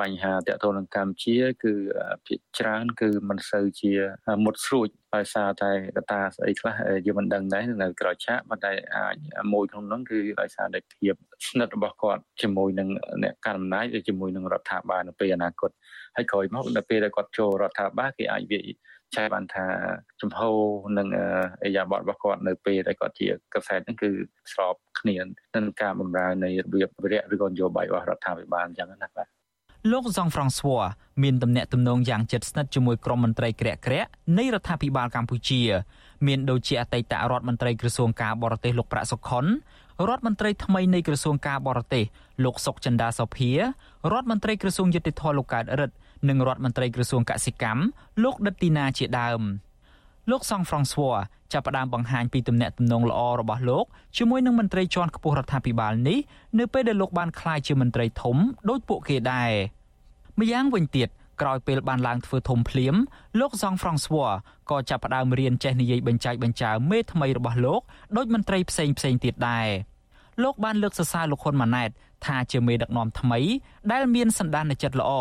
[0.00, 1.74] បញ្ហាតកតនឹងកម្ពុជាគឺ
[2.26, 3.92] ភាគច្រើន គឺមិនសូវជា
[4.44, 6.74] មុតស្រួចដោយសារតែកត្តាស្អីខ្លះ
[7.06, 9.16] យើងមិនដឹងដែរនៅក្រៅឆាកប៉ុន្តែអាច
[9.52, 11.14] មួយក្នុងនោះគឺដោយសារតែភាព
[11.48, 12.88] ស្និទ្ធរបស់គាត់ជាមួយនឹង
[13.22, 15.70] អ្នកកាន់អំណាចឬជាមួយនឹងរដ្ឋាភិបាលនៅពេលអនាគត
[16.16, 18.60] ហើយក្រោយមកនៅពេលដែលគាត់ចូលរដ្ឋាភិបាលគេអាចវា
[19.16, 19.66] ចែកបានថា
[20.22, 20.40] ចំហ
[20.98, 21.08] និង
[21.64, 24.10] អេយ៉ាបតរបស់គាត់នៅពេលដែលគាត់ជាកសែតហ្នឹងគឺ
[24.52, 29.28] ស្របគ្នានឹងការបម្រើនៃរបៀបវិរៈឬក៏នយោបាយរបស់រដ្ឋាភិបាលអញ្ចឹងណាបាទ
[29.92, 30.84] លោកសង់ហ្វ្រង់ស្វ័រ
[31.22, 34.08] មានទំនាក់ទំនងយ៉ាងជិតស្និទ្ធជាមួយក្រុមមន្ត្រីក្រាក់ក្រាក់
[34.38, 35.60] នៃរដ្ឋាភិបាលកម្ពុជា
[36.26, 39.44] មានដូចជាអតីតរដ្ឋមន្ត្រីក្រសួងការបរទេសលោកប្រាក់សុខុន
[40.08, 42.04] រដ្ឋមន្ត្រីថ្មីនៃក្រសួងការបរទេស
[42.44, 43.58] លោកសុកចិន្តាសុភារ
[44.20, 45.94] ដ្ឋមន្ត្រីក្រសួងយុតិធធលោកកើតរិទ្ធ
[46.28, 47.82] និងរដ្ឋមន្ត្រីក្រសួងកសិកម្ម
[48.22, 49.40] លោកដិតទីណាជាដើម
[50.30, 51.16] លោកសង់ហ្វ្រង់ស្វ័រ
[51.52, 53.84] ចាប់ផ្ដើមបង្ហាញពីទំនាក់ទំនងល្អរបស់លោក
[54.16, 56.18] ជាមួយនឹងមន្ត្រីជាន់ខ្ពស់រដ្ឋាភិបាលនេះ
[56.58, 58.36] នៅពេលដែលលោកបានក្លាយជាមន្ត្រីធំ
[58.68, 59.50] ដោយពួកគេដែរ
[60.38, 61.08] ម្យ៉ាងវិញទៀត
[61.40, 62.94] ក្រោយពេលបានឡើងធ្វើធំភ្លាម
[63.40, 64.30] លោកសង់ហ្វ្រង់ស្វ័រ
[64.70, 67.80] ក៏ចាប់ផ្ដើមរៀនចេះនិយាយបញ្ចែកបញ្ចើមេថ្មីរបស់លោក
[68.16, 69.68] ដោយមន្ត្រីផ្សេងផ្សេងទៀតដែរ
[70.42, 71.90] លោកបានលើកសរសើរលោកហ៊ុនម៉ាណែត
[72.26, 73.40] ថាជាមេដឹកនាំថ្មី
[73.92, 75.12] ដែលមានសន្តានចិត្តល្អ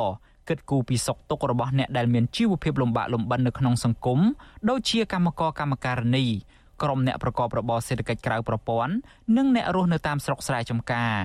[0.49, 4.19] គិតគូរពីសុខទុក្ខរបស់អ្នកដែលមានជីវភាពលំបាកលំបិននៅក្នុងសង្គម
[4.69, 6.25] ដូចជាកម្មករកម្មការិនី
[6.81, 8.93] ក្រុមអ្នកប្រកបរបរសេដ្ឋកិច្ចក្រៅប្រព័ន្ធ
[9.37, 11.15] និងអ្នករស់នៅតាមស្រុកស្រែចម្ការ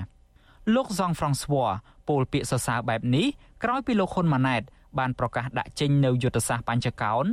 [0.75, 1.71] លោកសង់ហ្វ្រង់ស្វ័រ
[2.09, 3.27] ពោលពាក្យសរសើរបែបនេះ
[3.65, 4.63] ក្រោយពីលោកហ៊ុនម៉ាណែត
[4.99, 7.25] បានប្រកាសដាក់ចេញនៅយុទ្ធសាស្ត្របញ្ចកោណ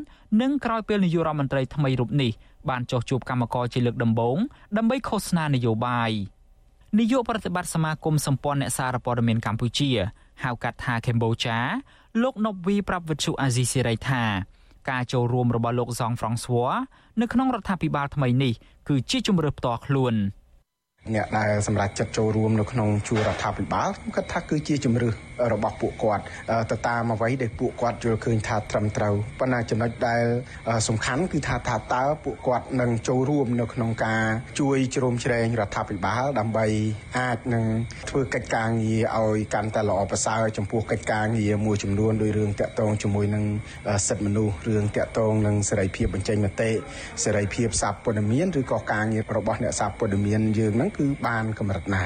[0.41, 2.31] និងក្រោយពេលនាយករដ្ឋមន្ត្រីថ្មីរូបនេះ
[2.69, 4.37] បានចុះជួបកម្មករជាលើកដំបូង
[4.77, 6.11] ដើម្បីឃោសនានយោបាយ
[6.99, 9.89] នាយកប្រតិបត្តិសមាគមសម្ព័ន្ធអ្នកសារព័ត៌មានកម្ពុជា
[10.43, 11.57] ហៅកាត់ថាកម្ពុជា
[12.21, 14.23] លោកណប់វីប្រាប់វិទ្យុអាស៊ីសេរីថា
[14.89, 16.71] ការចូលរួមរបស់លោកសង់ហ្វ្រង់ស្វ័រ
[17.21, 18.53] នៅក្នុងរដ្ឋាភិបាលថ្មីនេះ
[18.89, 20.13] គឺជាជំរើសផ្ទាល់ខ្លួន
[21.13, 25.13] អ្នកដែលសម្រាប់ចិត្តចូលរួមនៅក្នុងជួររដ្ឋាភិបាលខ្ញុំគិតថាគឺជាជំរឿស
[25.53, 26.23] របស់ពួកគាត់
[26.71, 30.23] ទៅតាមអ្វីដែលពួកគាត់យល់ឃើញថាត្រឹមត្រូវប៉ុន្តែចំណុចដែល
[30.87, 34.23] សំខាន់គឺថាថាតើពួកគាត់នឹងចូលរួមនៅក្នុងការ
[34.59, 36.65] ជួយជ្រោមជ្រែងរដ្ឋាភិបាលដើម្បី
[37.17, 37.65] អាចនឹង
[38.09, 43.43] ធ្វើកិច្ចការងារឲ្យកាន់តែល្អប្រសើរចំពោះកិច្ចការងារមួយចំនួនដោយរឿងតាក់ទងជាមួយនឹង
[44.07, 46.71] សិទ្ធិមនុស្សរឿងតាក់ទងនឹងសេរីភាពបញ្ចេញមតិ
[47.23, 52.03] សេរីភាពសារព័ត៌មានឬក៏ការងាររបស់អ្នកសារព័ត៌មានយើងហ្នឹងគឺបានកម្រិតណា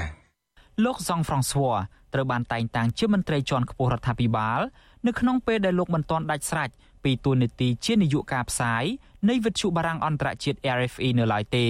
[0.85, 1.77] លោកសង់ហ្វ្រង់ស្វ័រ
[2.17, 4.59] ត្រូវបានតែងតាំងជាមន្ត្រីជាន់ខ្ពស់រដ្ឋាភិបាល
[5.07, 6.69] នៅក្នុងពេលដែលលោកមិនទាន់ដាច់ស្រេច
[7.03, 8.83] ពីតួនាទីជានាយកការផ្សាយ
[9.29, 11.67] នៃវិទ្យុបារាំងអន្តរជាតិ RFE នៅឡើយទេ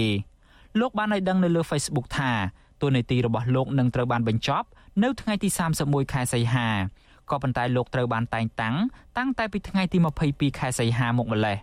[0.80, 2.32] លោកបានឲ្យដឹងនៅលើ Facebook ថា
[2.82, 4.68] តួនាទីរបស់លោកនឹងត្រូវបានបញ្ចប់
[5.04, 5.50] នៅថ្ងៃទី
[5.82, 6.68] 31ខែសីហា
[7.32, 8.76] ក៏ប៉ុន្តែលោកត្រូវបានតែងតាំង
[9.18, 9.98] តាំងតែពីថ្ងៃទី
[10.30, 11.58] 22ខែសីហាមកម្លេះ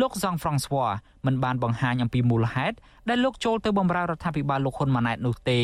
[0.00, 0.90] លោកសង់ហ្វ្រង់ស្វ័រ
[1.26, 2.76] មិនបានបង្ហាញអំពីមូលហេតុ
[3.08, 5.60] ដែលលោកចូលទៅបម្រើរដ្ឋាភិបាលលោកហ៊ុនម៉ាណែតនោះទេ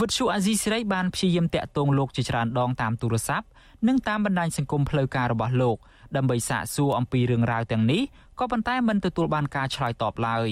[0.00, 3.46] វិទ្យុអាស៊ីសេរីបានព្យាយាមតាក់ទងលោកជាច្រើនដងតាមទូរស័ព្ទ
[3.88, 5.76] និងតាមបណ្ដាញសង្គមផ្លូវការរបស់លោក
[6.16, 8.02] ដើម្បីសាកសួរអំពីរឿងរ៉ាវទាំងនេះ
[8.38, 10.48] ក៏ប៉ុន្តែមិនទទួលបានការឆ្លើយតបឡើយ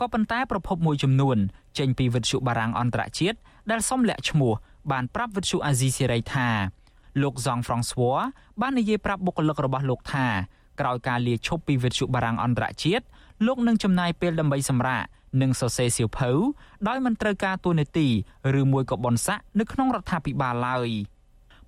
[0.00, 1.36] ក៏ប៉ុន្តែប្រភពមួយចំនួន
[1.78, 3.38] ចេញពីវិទ្យុបារាំងអន្តរជាតិ
[3.70, 4.52] ដែលសុំលាក់ឈ្មោះ
[4.92, 6.48] បានប្រាប់វិទ្យុអាស៊ីសេរីថា
[7.22, 8.18] លោកសង់ហ្វ្រង់ស្វ័រ
[8.60, 10.26] បាននិយាយប្រាប់បុគ្គលិករបស់លោកថា
[10.80, 13.04] ក្រោយការលាឈប់ពីវិទ្យុបារាំងអន្តរជាតិ
[13.46, 15.04] លោកនឹងចំណាយពេលដើម្បីសម្រាក
[15.40, 16.30] និងសរសេរសៀវភៅ
[16.88, 18.08] ដោយមិនត្រូវការតួនាទី
[18.60, 20.90] ឬមួយក៏បនស័កនៅក្នុងរដ្ឋាភិបាលឡើយ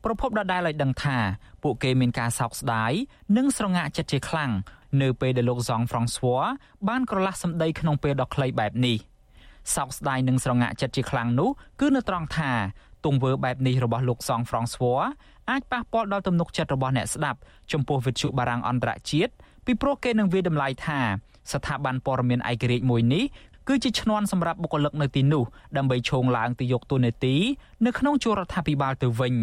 [0.05, 1.19] ប្រពន្ធដដែលឲ្យដឹងថា
[1.63, 2.93] ពួកគេមានការសោកស្ដាយ
[3.37, 4.53] និងស្រងាក់ចិត្តជាខ្លាំង
[5.03, 6.43] នៅពេលដែលលោកសង់ហ្វ្រង់ស្វ័រ
[6.89, 8.97] បានក្រឡាស់សម្ដីក្នុងពេលដ៏ខ្លីបែបនេះ
[9.77, 11.51] សោកស្ដាយនិងស្រងាក់ចិត្តជាខ្លាំងនោះ
[11.81, 12.53] គឺនៅត្រង់ថា
[13.05, 15.01] ទង្វើបែបនេះរបស់លោកសង់ហ្វ្រង់ស្វ័រ
[15.51, 17.39] អាចប៉ះពាល់ដល់ទំនុកចិត្តរបស់អ្នកស្ដាប់
[17.73, 19.33] ចំពោះវិទ្យុបារាំងអន្តរជាតិ
[19.67, 21.01] ពីព្រោះគេនឹងវាតម្លៃថា
[21.53, 23.25] ស្ថាប័នព័ត៌មានឯករាជ្យមួយនេះ
[23.69, 25.45] គឺជាឈ្នន់សម្រាប់បុគ្គលិកនៅទីនោះ
[25.77, 27.35] ដើម្បីឈោងឡើងទៅយកតួនាទី
[27.87, 29.35] នៅក្នុងជួររដ្ឋាភិបាលទៅវិញ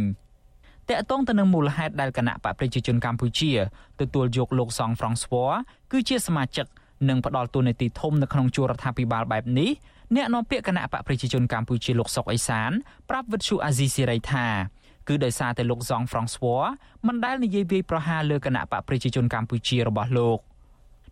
[0.89, 3.51] តកតងទៅនឹងមូលហេតុដែលគណៈបកប្រជាជនកម្ពុជា
[4.01, 5.51] ទទួលយកលោកសង់ហ្វ្រង់ស្វ័រ
[5.91, 6.66] គឺជាសមាជិក
[7.10, 9.72] និងផ្ដល់តួនាទីធំនៅក្នុងជួររដ្ឋាភិបាលបែបនេះ
[10.16, 12.72] អ្នកនាំពាក្យគណៈបកប្រជាជនកម្ពុជាលោកសុកអេសាន
[13.10, 14.47] ប្រាប់វិទ្យុអាស៊ីសេរីថា
[15.08, 16.64] គឺដោយសារតែលោកសង់ហ្វ្រង់ស្វ័រ
[17.08, 20.39] មិនដែលនិយាយវាយប្រហារលើគណៈបកប្រជាជនកម្ពុជារបស់លោក។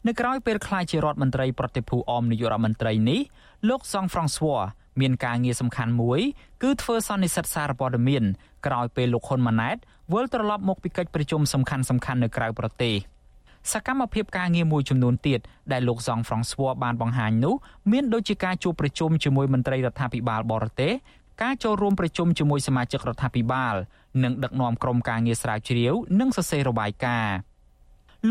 [0.08, 3.22] នៅក្រៅពេលក្លាយជារដ្ឋមន្ត្រីប្រតិភូអមនាយករដ្ឋមន្ត្រីនេះ
[3.70, 4.62] លោកសង់ហ្វ្រង់ស្វ័រ
[5.02, 6.22] មានការងារសំខាន់មួយ
[6.64, 8.24] គឺធ្វើសន្និសីទសារព័ត៌មាន
[8.66, 9.78] ក្រោយពេលលោកហ៊ុនម៉ាណែត
[10.14, 12.96] វិលត្រឡប់មកពីកិច្ចប្រជុំសំខាន់សំខាន់នៅក្រៅប្រទេស
[13.72, 15.40] សកម្មភាពការងារមួយចំនួនទៀត
[15.72, 17.56] ដែលលោកសង់ហ្វ្រង់ស្វ័របានបង្ហាញនោះ
[17.92, 20.94] មានដូចជាការជួបប្រជុំជាមួយមន្ត្រីរដ្ឋាភិបាលបរទេស
[21.42, 23.76] ការចូលរួមប្រជុំជាមួយសមាជិករដ្ឋាភិបាល
[24.24, 27.36] និងដឹកនាំក្រុមការងារស្រាវជ្រាវ និងសរសេររបាយការណ៍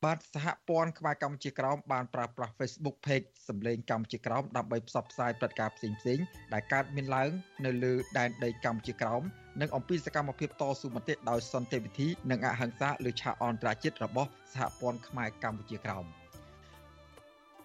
[0.03, 6.19] បាទសហព័ន្ធខ្មែរកម្ពុជាក្រោមបានប្រើប្រាស់ Facebook Page សម្លេងកម្ពុជាក្រោមដើម្បីផ្សព្វផ្សាយព្រឹត្តិការណ៍ផ្សេងផ្សេង
[6.53, 7.29] ដែលកើតមានឡើង
[7.65, 9.21] នៅលើដែនដីកម្ពុជាក្រោម
[9.61, 16.05] និងអំពីសកម្មភាពតស៊ូមតិដោយសន្តិវិធីនិងអហិង្សាលើឆាកអន្តរជាតិរបស់សហព័ន្ធខ្មែរកម្ពុជាក្រោម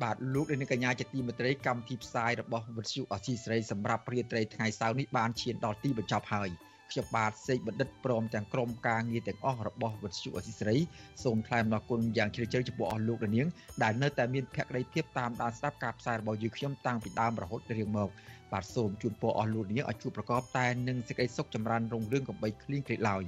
[0.02, 6.50] បាទលោកនាងកញ្ញាជាទីមេត្រីកម្មវិធីផ្សាយរបស់វិទ្យុអសីសេរីសម្រាប់រាត្រីថ្ងៃសៅរ៍នេះបានឈានដល់ទីបញ្ចប់ហើយ
[6.90, 10.78] ខ្ញុំបាទសេកបណ្ឌិតព្រមទាំងក្រុមការងារទាំងអស់របស់វិទ្យុអសីសេរី
[11.24, 13.46] សូមថ្លែងអំណរគុណយ៉ាងជ្រាលជ្រៅចំពោះអស់លោកនាង
[13.82, 18.08] ដែលនៅតែមានភក្ដីភាពតាមដានស្ដាប់ការផ្សាយរបស់យើងខ្ញុំតាំងពីដើមរហូតរៀងមក
[18.52, 23.22] បាទសូមជូនពរអស់លោកនាងឲ្យជួបប្រកបតែនឹងសេចក្តីសុខចម្រើនរុងរឿងកំបីគ្លៀងគ្លេឡើយ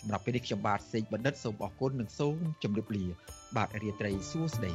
[0.00, 3.04] សម្រាប់ពេលនេះខ្ញុំបាទសេកបណ្ឌិតសូមអរគុណនិងសូមជម្រាបលា
[3.56, 4.72] បាទរាត្រីសួស្តី